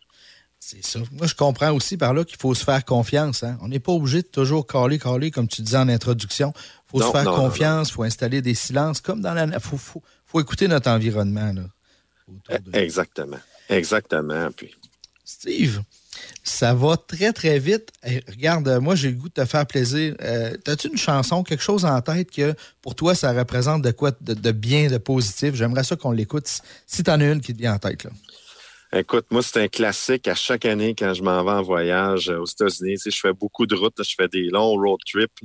C'est 0.62 0.84
ça. 0.84 0.98
Moi, 1.12 1.26
je 1.26 1.34
comprends 1.34 1.72
aussi 1.72 1.96
par 1.96 2.12
là 2.12 2.22
qu'il 2.22 2.36
faut 2.36 2.54
se 2.54 2.64
faire 2.64 2.84
confiance. 2.84 3.42
Hein. 3.42 3.58
On 3.62 3.68
n'est 3.68 3.80
pas 3.80 3.92
obligé 3.92 4.20
de 4.20 4.26
toujours 4.26 4.66
caler, 4.66 4.98
caler, 4.98 5.30
comme 5.30 5.48
tu 5.48 5.62
disais 5.62 5.78
en 5.78 5.88
introduction. 5.88 6.52
Il 6.54 7.00
faut 7.00 7.06
se 7.06 7.10
faire 7.10 7.24
confiance, 7.24 7.88
il 7.88 7.92
faut 7.92 8.02
installer 8.02 8.42
des 8.42 8.54
silences, 8.54 9.00
comme 9.00 9.22
dans 9.22 9.32
la. 9.32 9.46
Il 9.46 9.58
faut, 9.58 9.78
faut, 9.78 10.40
écouter 10.40 10.68
notre 10.68 10.90
environnement. 10.90 11.54
Là, 11.54 12.58
Exactement. 12.74 13.38
Exactement. 13.70 14.50
Puis... 14.52 14.74
Steve, 15.30 15.82
ça 16.42 16.74
va 16.74 16.96
très, 16.96 17.32
très 17.32 17.58
vite. 17.60 17.90
regarde, 18.28 18.68
moi, 18.80 18.96
j'ai 18.96 19.10
le 19.10 19.16
goût 19.16 19.28
de 19.28 19.34
te 19.34 19.44
faire 19.44 19.64
plaisir. 19.64 20.16
Euh, 20.22 20.56
As-tu 20.66 20.88
une 20.88 20.98
chanson, 20.98 21.44
quelque 21.44 21.62
chose 21.62 21.84
en 21.84 22.00
tête 22.00 22.32
que 22.32 22.52
pour 22.82 22.96
toi, 22.96 23.14
ça 23.14 23.32
représente 23.32 23.82
de 23.82 23.92
quoi 23.92 24.10
de, 24.20 24.50
bien, 24.50 24.88
de 24.88 24.98
positif? 24.98 25.54
J'aimerais 25.54 25.84
ça 25.84 25.94
qu'on 25.94 26.10
l'écoute. 26.10 26.48
Si 26.86 27.04
tu 27.04 27.10
en 27.10 27.20
as 27.20 27.26
une 27.26 27.40
qui 27.40 27.54
te 27.54 27.58
vient 27.58 27.74
en 27.74 27.78
tête. 27.78 28.04
Là. 28.04 28.10
Écoute, 28.92 29.26
moi, 29.30 29.40
c'est 29.40 29.62
un 29.62 29.68
classique 29.68 30.26
à 30.26 30.34
chaque 30.34 30.64
année 30.64 30.96
quand 30.98 31.14
je 31.14 31.22
m'en 31.22 31.44
vais 31.44 31.52
en 31.52 31.62
voyage 31.62 32.28
euh, 32.28 32.40
aux 32.40 32.46
États-Unis. 32.46 32.96
Je 33.06 33.10
fais 33.16 33.32
beaucoup 33.32 33.66
de 33.66 33.76
routes, 33.76 34.02
je 34.02 34.14
fais 34.16 34.28
des 34.28 34.48
longs 34.48 34.74
road 34.74 34.98
trips. 35.06 35.40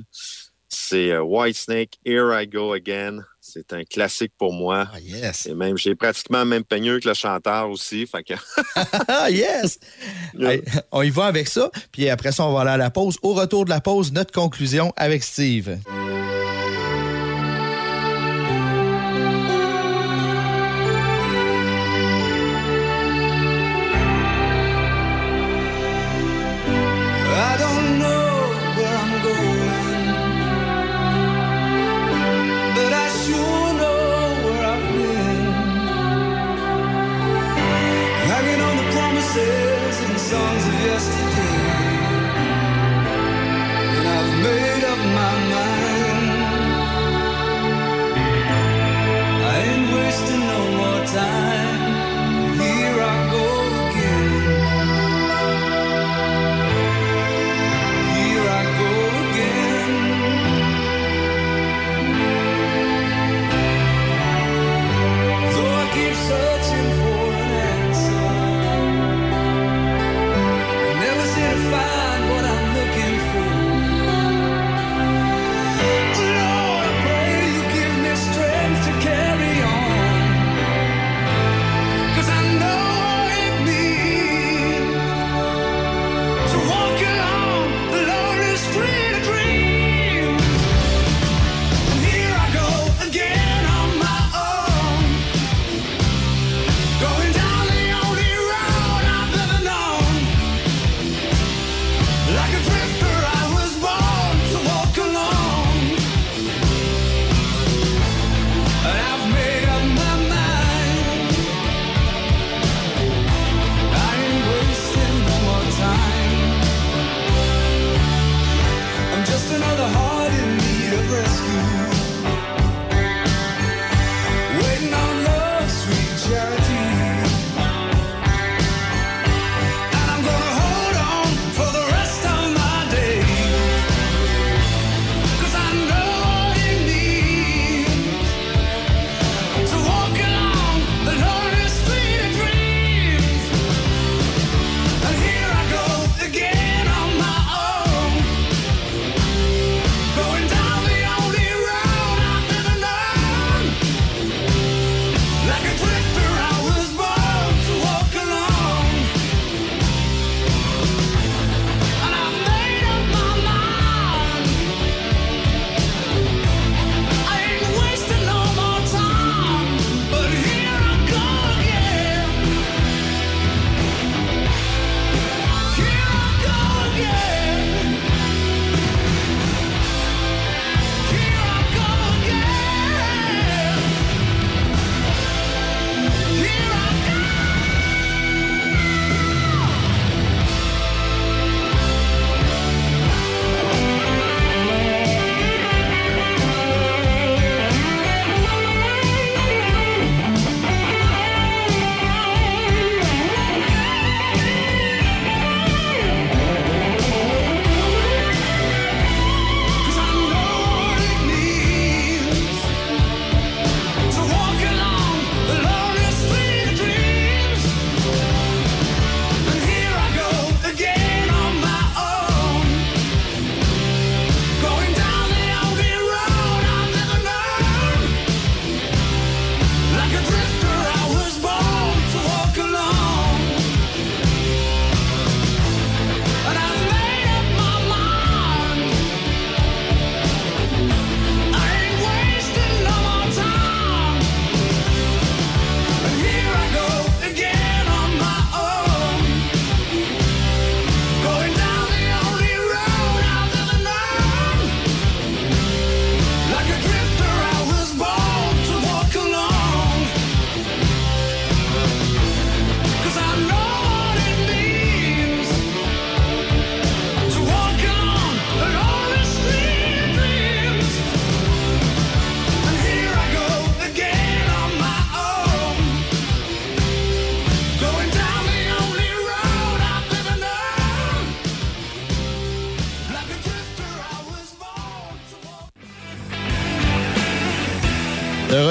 C'est 0.68 1.12
euh, 1.12 1.22
White 1.22 1.56
Snake, 1.56 1.96
Here 2.04 2.32
I 2.34 2.48
Go 2.48 2.72
Again. 2.72 3.20
C'est 3.48 3.72
un 3.72 3.84
classique 3.84 4.32
pour 4.36 4.52
moi. 4.52 4.88
Ah, 4.92 4.98
yes. 4.98 5.46
Et 5.46 5.54
même, 5.54 5.78
j'ai 5.78 5.94
pratiquement 5.94 6.40
le 6.40 6.46
même 6.46 6.64
peigneux 6.64 6.98
que 6.98 7.08
le 7.08 7.14
chanteur 7.14 7.70
aussi. 7.70 8.04
Fait 8.06 8.24
que... 8.24 8.34
Ah, 9.08 9.30
yes! 9.30 9.78
on 10.92 11.02
y 11.02 11.10
va 11.10 11.26
avec 11.26 11.46
ça. 11.46 11.70
Puis 11.92 12.08
après 12.08 12.32
ça, 12.32 12.44
on 12.44 12.52
va 12.52 12.62
aller 12.62 12.70
à 12.70 12.76
la 12.76 12.90
pause. 12.90 13.18
Au 13.22 13.34
retour 13.34 13.64
de 13.64 13.70
la 13.70 13.80
pause, 13.80 14.12
notre 14.12 14.32
conclusion 14.32 14.92
avec 14.96 15.22
Steve. 15.22 15.78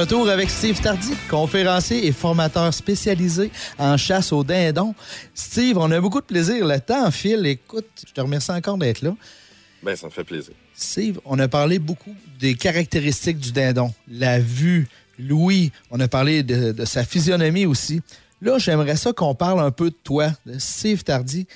Retour 0.05 0.29
avec 0.29 0.51
Steve 0.51 0.79
Tardy, 0.79 1.13
conférencier 1.31 2.05
et 2.05 2.11
formateur 2.11 2.71
spécialisé 2.71 3.49
en 3.79 3.97
chasse 3.97 4.31
au 4.31 4.43
dindon. 4.43 4.93
Steve, 5.33 5.79
on 5.79 5.89
a 5.89 5.99
beaucoup 5.99 6.21
de 6.21 6.27
plaisir. 6.27 6.67
Le 6.67 6.79
temps 6.79 7.09
file. 7.09 7.43
Écoute, 7.47 7.87
je 8.07 8.13
te 8.13 8.21
remercie 8.21 8.51
encore 8.51 8.77
d'être 8.77 9.01
là. 9.01 9.15
Bien, 9.81 9.95
ça 9.95 10.05
me 10.05 10.11
fait 10.11 10.23
plaisir. 10.23 10.53
Steve, 10.75 11.19
on 11.25 11.39
a 11.39 11.47
parlé 11.47 11.79
beaucoup 11.79 12.13
des 12.39 12.53
caractéristiques 12.53 13.39
du 13.39 13.51
dindon. 13.51 13.91
La 14.07 14.37
vue, 14.37 14.87
l'ouïe. 15.17 15.71
On 15.89 15.99
a 15.99 16.07
parlé 16.07 16.43
de, 16.43 16.85
sa 16.85 17.03
physionomie 17.03 17.65
aussi. 17.65 18.03
Là, 18.43 18.59
j'aimerais 18.59 18.97
ça 18.97 19.11
qu'on 19.11 19.33
parle 19.33 19.59
un 19.59 19.71
peu 19.71 19.89
de 19.89 19.97
toi, 20.03 20.29
de 20.45 20.59
Steve 20.59 21.03
Tardy, 21.03 21.47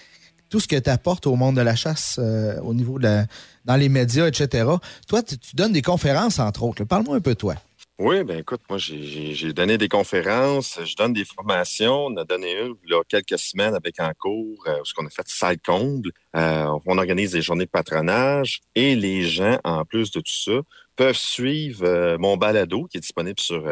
tout 0.50 0.60
ce 0.60 0.68
que 0.68 0.76
tu 0.76 0.90
apportes 0.90 1.28
au 1.28 1.36
monde 1.36 1.58
de 1.58 1.62
la 1.62 1.76
chasse 1.76 2.16
euh, 2.18 2.60
au 2.62 2.74
niveau 2.74 2.98
de 2.98 3.04
la, 3.04 3.28
dans 3.66 3.76
les 3.76 3.90
médias, 3.90 4.26
etc. 4.26 4.68
Toi, 5.08 5.22
tu 5.22 5.38
donnes 5.54 5.74
des 5.74 5.84
conférences, 5.84 6.40
entre 6.40 6.64
autres. 6.64 6.84
Parle-moi 6.84 7.16
un 7.16 7.22
peu 7.22 7.36
de 7.36 7.40
toi. 7.40 7.56
Oui, 8.00 8.24
ben 8.24 8.40
écoute, 8.40 8.62
moi 8.70 8.78
j'ai 8.80 9.52
donné 9.52 9.78
des 9.78 9.90
conférences, 9.90 10.80
je 10.86 10.96
donne 10.96 11.12
des 11.12 11.26
formations. 11.26 12.06
On 12.06 12.16
a 12.16 12.24
donné 12.24 12.58
une 12.58 12.76
il 12.86 12.92
y 12.92 12.94
a 12.94 13.04
quelques 13.04 13.38
semaines 13.38 13.76
avec 13.76 14.00
un 14.00 14.14
cours 14.14 14.64
euh, 14.68 14.80
ce 14.86 14.94
qu'on 14.94 15.06
a 15.06 15.10
fait 15.10 15.28
salle 15.28 15.60
comble. 15.60 16.12
Euh, 16.34 16.80
on 16.86 16.98
organise 16.98 17.34
des 17.34 17.42
journées 17.42 17.66
de 17.66 17.70
patronage 17.70 18.62
et 18.74 18.96
les 18.96 19.24
gens, 19.24 19.60
en 19.66 19.84
plus 19.84 20.12
de 20.12 20.22
tout 20.22 20.32
ça, 20.32 20.62
peuvent 20.96 21.18
suivre 21.18 21.84
euh, 21.86 22.18
mon 22.18 22.38
balado 22.38 22.86
qui 22.86 23.00
est 23.00 23.02
disponible 23.02 23.40
sur 23.42 23.68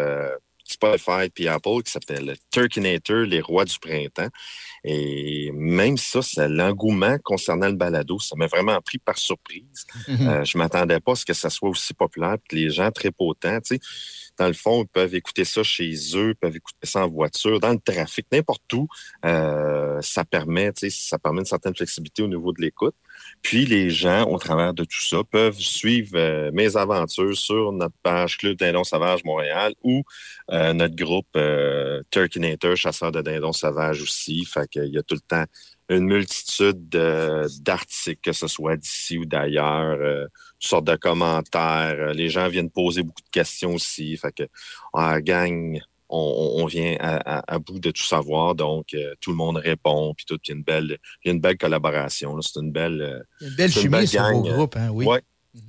Spotify 0.65 1.31
et 1.37 1.47
Apple 1.47 1.83
qui 1.85 1.91
s'appelle 1.91 2.35
Turkinator, 2.51 3.21
les 3.21 3.39
rois 3.39 3.63
du 3.63 3.79
printemps. 3.79 4.27
Et 4.89 5.51
même 5.53 5.97
ça, 5.97 6.21
c'est 6.21 6.47
l'engouement 6.47 7.17
concernant 7.21 7.67
le 7.67 7.75
balado. 7.75 8.19
Ça 8.19 8.37
m'a 8.37 8.47
vraiment 8.47 8.79
pris 8.79 8.99
par 8.99 9.17
surprise. 9.17 9.85
Mm-hmm. 10.07 10.27
euh, 10.29 10.45
je 10.45 10.57
m'attendais 10.57 11.01
pas 11.01 11.11
à 11.11 11.15
ce 11.15 11.25
que 11.25 11.33
ça 11.33 11.49
soit 11.49 11.67
aussi 11.69 11.93
populaire 11.93 12.37
que 12.49 12.55
les 12.55 12.69
gens 12.69 12.89
très 12.89 13.11
potents. 13.11 13.59
Tu 13.59 13.75
sais, 13.75 13.79
dans 14.37 14.47
le 14.47 14.53
fond, 14.53 14.83
ils 14.83 14.87
peuvent 14.87 15.13
écouter 15.13 15.43
ça 15.43 15.61
chez 15.61 15.93
eux, 16.15 16.33
peuvent 16.39 16.55
écouter 16.55 16.87
ça 16.87 17.03
en 17.03 17.09
voiture, 17.09 17.59
dans 17.59 17.71
le 17.71 17.79
trafic, 17.79 18.27
n'importe 18.31 18.71
où. 18.71 18.87
Euh, 19.25 19.99
ça 20.01 20.23
permet, 20.23 20.71
tu 20.71 20.89
sais, 20.89 20.97
ça 21.09 21.19
permet 21.19 21.39
une 21.39 21.45
certaine 21.45 21.75
flexibilité 21.75 22.23
au 22.23 22.29
niveau 22.29 22.53
de 22.53 22.61
l'écoute. 22.61 22.95
Puis 23.41 23.65
les 23.65 23.89
gens, 23.89 24.25
au 24.25 24.37
travers 24.37 24.73
de 24.73 24.83
tout 24.83 25.01
ça, 25.01 25.17
peuvent 25.29 25.59
suivre 25.59 26.11
euh, 26.15 26.51
mes 26.53 26.75
aventures 26.75 27.37
sur 27.37 27.71
notre 27.71 27.95
page 28.03 28.37
Club 28.37 28.57
Dindon 28.57 28.83
Sauvage 28.83 29.23
Montréal 29.23 29.73
ou 29.83 30.03
euh, 30.51 30.73
notre 30.73 30.95
groupe 30.95 31.27
euh, 31.35 32.01
Turkinator, 32.09 32.75
chasseur 32.75 33.11
de 33.11 33.21
dindons 33.21 33.51
sauvages 33.51 34.01
aussi. 34.01 34.45
Fait 34.45 34.67
qu'il 34.69 34.93
y 34.93 34.97
a 34.97 35.03
tout 35.03 35.15
le 35.15 35.21
temps 35.21 35.45
une 35.89 36.05
multitude 36.05 36.89
d'articles, 36.89 38.21
que 38.21 38.33
ce 38.33 38.47
soit 38.47 38.77
d'ici 38.77 39.17
ou 39.17 39.25
d'ailleurs, 39.25 39.97
euh, 39.99 40.27
sortes 40.59 40.85
de 40.85 40.95
commentaires. 40.95 42.13
Les 42.13 42.29
gens 42.29 42.47
viennent 42.49 42.69
poser 42.69 43.03
beaucoup 43.03 43.21
de 43.21 43.29
questions 43.31 43.73
aussi. 43.73 44.15
Fait 44.17 44.33
que, 44.33 44.43
en 44.93 45.19
gang, 45.19 45.79
on, 46.09 46.65
vient 46.65 46.95
à, 46.99 47.59
bout 47.59 47.79
de 47.79 47.91
tout 47.91 48.05
savoir, 48.05 48.55
donc 48.55 48.93
euh, 48.93 49.13
tout 49.19 49.31
le 49.31 49.37
monde 49.37 49.57
répond, 49.57 50.13
puis 50.15 50.25
tout, 50.25 50.35
a 50.35 50.51
une 50.51 50.63
belle, 50.63 50.97
une 51.25 51.39
belle 51.39 51.57
collaboration. 51.57 52.39
C'est 52.41 52.59
une 52.59 52.71
belle, 52.71 53.01
euh, 53.01 53.47
une 53.47 53.55
belle 53.55 53.71
chimie 53.71 54.07
sur 54.07 54.23
vos 54.31 54.41
groupes, 54.41 54.75
hein, 54.77 54.89
oui. 54.91 55.05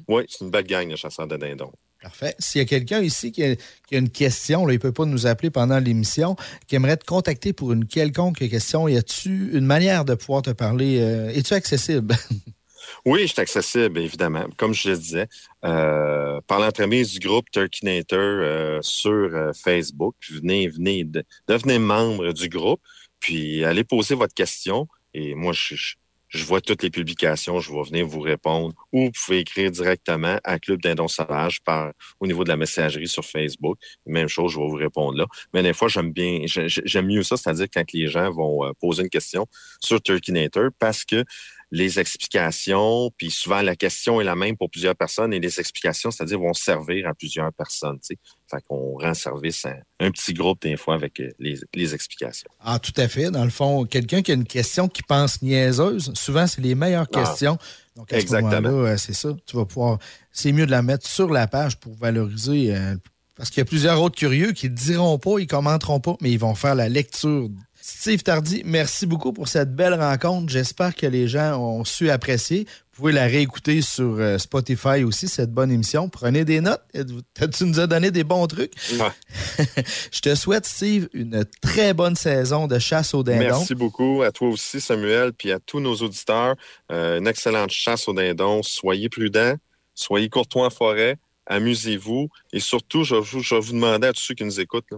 Oui, 0.06 0.22
c'est 0.28 0.44
une 0.44 0.50
belle 0.50 0.66
gang 0.66 0.88
de 0.88 0.96
chasseurs 0.96 1.26
de 1.26 1.36
dindons. 1.36 1.72
Parfait. 2.02 2.34
S'il 2.38 2.60
y 2.60 2.62
a 2.62 2.64
quelqu'un 2.66 3.00
ici 3.00 3.32
qui 3.32 3.42
a, 3.42 3.56
une 3.90 4.10
question, 4.10 4.66
là, 4.66 4.72
il 4.72 4.76
ne 4.76 4.80
peut 4.80 4.92
pas 4.92 5.04
nous 5.04 5.26
appeler 5.26 5.50
pendant 5.50 5.78
l'émission, 5.80 6.36
qui 6.66 6.76
aimerait 6.76 6.96
te 6.96 7.04
contacter 7.04 7.52
pour 7.52 7.72
une 7.72 7.86
quelconque 7.86 8.38
question, 8.38 8.86
y 8.86 8.96
a-tu 8.96 9.50
une 9.52 9.66
manière 9.66 10.04
de 10.04 10.14
pouvoir 10.14 10.42
te 10.42 10.50
parler? 10.50 11.00
Euh, 11.00 11.30
es-tu 11.30 11.54
accessible? 11.54 12.14
Oui, 13.04 13.22
je 13.22 13.26
suis 13.32 13.40
accessible, 13.40 14.00
évidemment. 14.00 14.46
Comme 14.56 14.74
je 14.74 14.90
le 14.90 14.96
disais, 14.96 15.28
euh, 15.64 16.40
par 16.46 16.60
l'entremise 16.60 17.12
du 17.12 17.26
groupe 17.26 17.50
Turkinator 17.50 18.18
euh, 18.18 18.78
sur 18.82 19.10
euh, 19.10 19.52
Facebook, 19.52 20.14
venez, 20.30 20.68
venez, 20.68 21.04
devenez 21.46 21.78
membre 21.78 22.32
du 22.32 22.48
groupe, 22.48 22.80
puis 23.20 23.64
allez 23.64 23.84
poser 23.84 24.14
votre 24.14 24.34
question. 24.34 24.88
Et 25.14 25.34
moi, 25.34 25.52
je, 25.52 25.96
vois 26.44 26.60
toutes 26.60 26.82
les 26.82 26.90
publications, 26.90 27.58
je 27.60 27.72
vais 27.72 27.82
venir 27.82 28.06
vous 28.06 28.20
répondre. 28.20 28.74
Ou 28.92 29.06
vous 29.06 29.10
pouvez 29.12 29.38
écrire 29.38 29.70
directement 29.70 30.38
à 30.44 30.58
Club 30.58 30.80
Dindon 30.82 31.08
Sauvage 31.08 31.60
par, 31.62 31.92
au 32.20 32.26
niveau 32.26 32.44
de 32.44 32.50
la 32.50 32.56
messagerie 32.56 33.08
sur 33.08 33.24
Facebook. 33.24 33.78
Même 34.06 34.28
chose, 34.28 34.52
je 34.52 34.58
vais 34.58 34.68
vous 34.68 34.76
répondre 34.76 35.16
là. 35.16 35.26
Mais 35.54 35.62
des 35.62 35.72
fois, 35.72 35.88
j'aime 35.88 36.12
bien, 36.12 36.42
j'aime 36.44 37.06
mieux 37.06 37.22
ça, 37.22 37.36
c'est-à-dire 37.36 37.66
quand 37.72 37.90
les 37.92 38.06
gens 38.08 38.30
vont 38.30 38.72
poser 38.80 39.02
une 39.02 39.08
question 39.08 39.46
sur 39.80 40.00
Turkinator 40.02 40.70
parce 40.78 41.04
que 41.04 41.24
les 41.70 42.00
explications, 42.00 43.10
puis 43.16 43.30
souvent 43.30 43.60
la 43.60 43.76
question 43.76 44.20
est 44.20 44.24
la 44.24 44.34
même 44.34 44.56
pour 44.56 44.70
plusieurs 44.70 44.96
personnes 44.96 45.34
et 45.34 45.40
les 45.40 45.60
explications, 45.60 46.10
c'est-à-dire 46.10 46.38
vont 46.38 46.54
servir 46.54 47.08
à 47.08 47.14
plusieurs 47.14 47.52
personnes. 47.52 47.98
Fait 48.02 48.62
qu'on 48.66 48.98
rend 48.98 49.12
service 49.12 49.66
à 49.66 49.76
un 50.00 50.10
petit 50.10 50.32
groupe 50.32 50.62
des 50.62 50.78
fois 50.78 50.94
avec 50.94 51.20
euh, 51.20 51.30
les, 51.38 51.94
explications. 51.94 52.48
Ah, 52.60 52.78
tout 52.78 52.94
à 52.96 53.06
fait. 53.06 53.30
Dans 53.30 53.44
le 53.44 53.50
fond, 53.50 53.84
quelqu'un 53.84 54.22
qui 54.22 54.30
a 54.30 54.34
une 54.34 54.46
question 54.46 54.88
qui 54.88 55.02
pense 55.02 55.42
niaiseuse, 55.42 56.12
souvent 56.14 56.46
c'est 56.46 56.62
les 56.62 56.74
meilleures 56.74 57.08
ah, 57.14 57.24
questions. 57.24 57.58
Donc 57.96 58.12
à 58.12 58.18
Exactement. 58.18 58.70
Euh, 58.70 58.96
c'est 58.96 59.12
ça. 59.12 59.36
Tu 59.44 59.56
vas 59.56 59.66
pouvoir. 59.66 59.98
C'est 60.32 60.52
mieux 60.52 60.66
de 60.66 60.70
la 60.70 60.82
mettre 60.82 61.06
sur 61.06 61.30
la 61.30 61.46
page 61.46 61.78
pour 61.78 61.94
valoriser. 61.96 62.74
Euh, 62.74 62.96
parce 63.36 63.50
qu'il 63.50 63.60
y 63.60 63.62
a 63.62 63.66
plusieurs 63.66 64.00
autres 64.02 64.16
curieux 64.16 64.52
qui 64.52 64.68
ne 64.68 64.74
diront 64.74 65.18
pas, 65.18 65.38
ils 65.38 65.46
commenteront 65.46 66.00
pas, 66.00 66.16
mais 66.20 66.32
ils 66.32 66.38
vont 66.38 66.54
faire 66.54 66.74
la 66.74 66.88
lecture 66.88 67.48
Steve 67.90 68.22
Tardy, 68.22 68.60
merci 68.66 69.06
beaucoup 69.06 69.32
pour 69.32 69.48
cette 69.48 69.74
belle 69.74 69.94
rencontre. 69.94 70.52
J'espère 70.52 70.94
que 70.94 71.06
les 71.06 71.26
gens 71.26 71.58
ont 71.58 71.86
su 71.86 72.10
apprécier. 72.10 72.66
Vous 72.92 72.96
pouvez 72.96 73.12
la 73.12 73.24
réécouter 73.24 73.80
sur 73.80 74.16
euh, 74.18 74.36
Spotify 74.36 75.04
aussi, 75.04 75.26
cette 75.26 75.52
bonne 75.52 75.72
émission. 75.72 76.10
Prenez 76.10 76.44
des 76.44 76.60
notes. 76.60 76.82
Tu 76.94 77.64
nous 77.64 77.80
as 77.80 77.86
donné 77.86 78.10
des 78.10 78.24
bons 78.24 78.46
trucs? 78.46 78.74
Je 80.12 80.20
te 80.20 80.34
souhaite, 80.34 80.66
Steve, 80.66 81.08
une 81.14 81.46
très 81.62 81.94
bonne 81.94 82.14
saison 82.14 82.66
de 82.66 82.78
chasse 82.78 83.14
au 83.14 83.22
dindon. 83.22 83.38
Merci 83.38 83.74
beaucoup. 83.74 84.22
À 84.22 84.32
toi 84.32 84.48
aussi, 84.48 84.82
Samuel, 84.82 85.32
puis 85.32 85.50
à 85.50 85.58
tous 85.58 85.80
nos 85.80 85.96
auditeurs. 85.96 86.56
Euh, 86.92 87.18
une 87.18 87.26
excellente 87.26 87.70
chasse 87.70 88.06
au 88.06 88.12
dindon. 88.12 88.62
Soyez 88.62 89.08
prudents, 89.08 89.54
soyez 89.94 90.28
courtois 90.28 90.66
en 90.66 90.70
forêt, 90.70 91.16
amusez-vous. 91.46 92.28
Et 92.52 92.60
surtout, 92.60 93.02
je, 93.02 93.14
vais 93.14 93.60
vous 93.60 93.72
demander 93.72 94.08
à 94.08 94.12
tous 94.12 94.20
ceux 94.20 94.34
qui 94.34 94.44
nous 94.44 94.60
écoutent, 94.60 94.92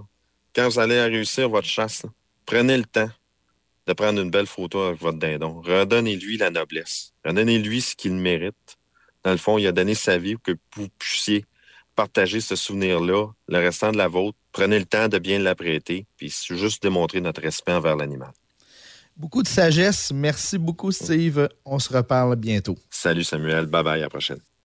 quand 0.52 0.68
vous 0.68 0.80
allez 0.80 1.00
réussir 1.00 1.48
votre 1.48 1.68
chasse, 1.68 2.02
Prenez 2.50 2.76
le 2.76 2.84
temps 2.84 3.08
de 3.86 3.92
prendre 3.92 4.20
une 4.20 4.28
belle 4.28 4.48
photo 4.48 4.80
avec 4.82 5.00
votre 5.00 5.18
dindon. 5.18 5.60
Redonnez-lui 5.60 6.36
la 6.36 6.50
noblesse. 6.50 7.12
Redonnez-lui 7.24 7.80
ce 7.80 7.94
qu'il 7.94 8.14
mérite. 8.14 8.76
Dans 9.22 9.30
le 9.30 9.36
fond, 9.36 9.56
il 9.56 9.68
a 9.68 9.72
donné 9.72 9.94
sa 9.94 10.18
vie 10.18 10.34
pour 10.34 10.42
que 10.42 10.52
vous 10.74 10.88
puissiez 10.98 11.44
partager 11.94 12.40
ce 12.40 12.56
souvenir-là, 12.56 13.28
le 13.46 13.58
restant 13.58 13.92
de 13.92 13.98
la 13.98 14.08
vôtre. 14.08 14.36
Prenez 14.50 14.80
le 14.80 14.84
temps 14.84 15.06
de 15.06 15.20
bien 15.20 15.38
l'apprêter, 15.38 16.06
puis 16.16 16.34
juste 16.50 16.82
démontrer 16.82 17.20
notre 17.20 17.40
respect 17.40 17.72
envers 17.72 17.94
l'animal. 17.94 18.32
Beaucoup 19.16 19.44
de 19.44 19.48
sagesse. 19.48 20.10
Merci 20.12 20.58
beaucoup, 20.58 20.90
Steve. 20.90 21.48
On 21.64 21.78
se 21.78 21.92
reparle 21.92 22.34
bientôt. 22.34 22.76
Salut, 22.90 23.22
Samuel. 23.22 23.66
Bye 23.66 23.84
bye. 23.84 24.00
À 24.00 24.02
la 24.02 24.10
prochaine. 24.10 24.40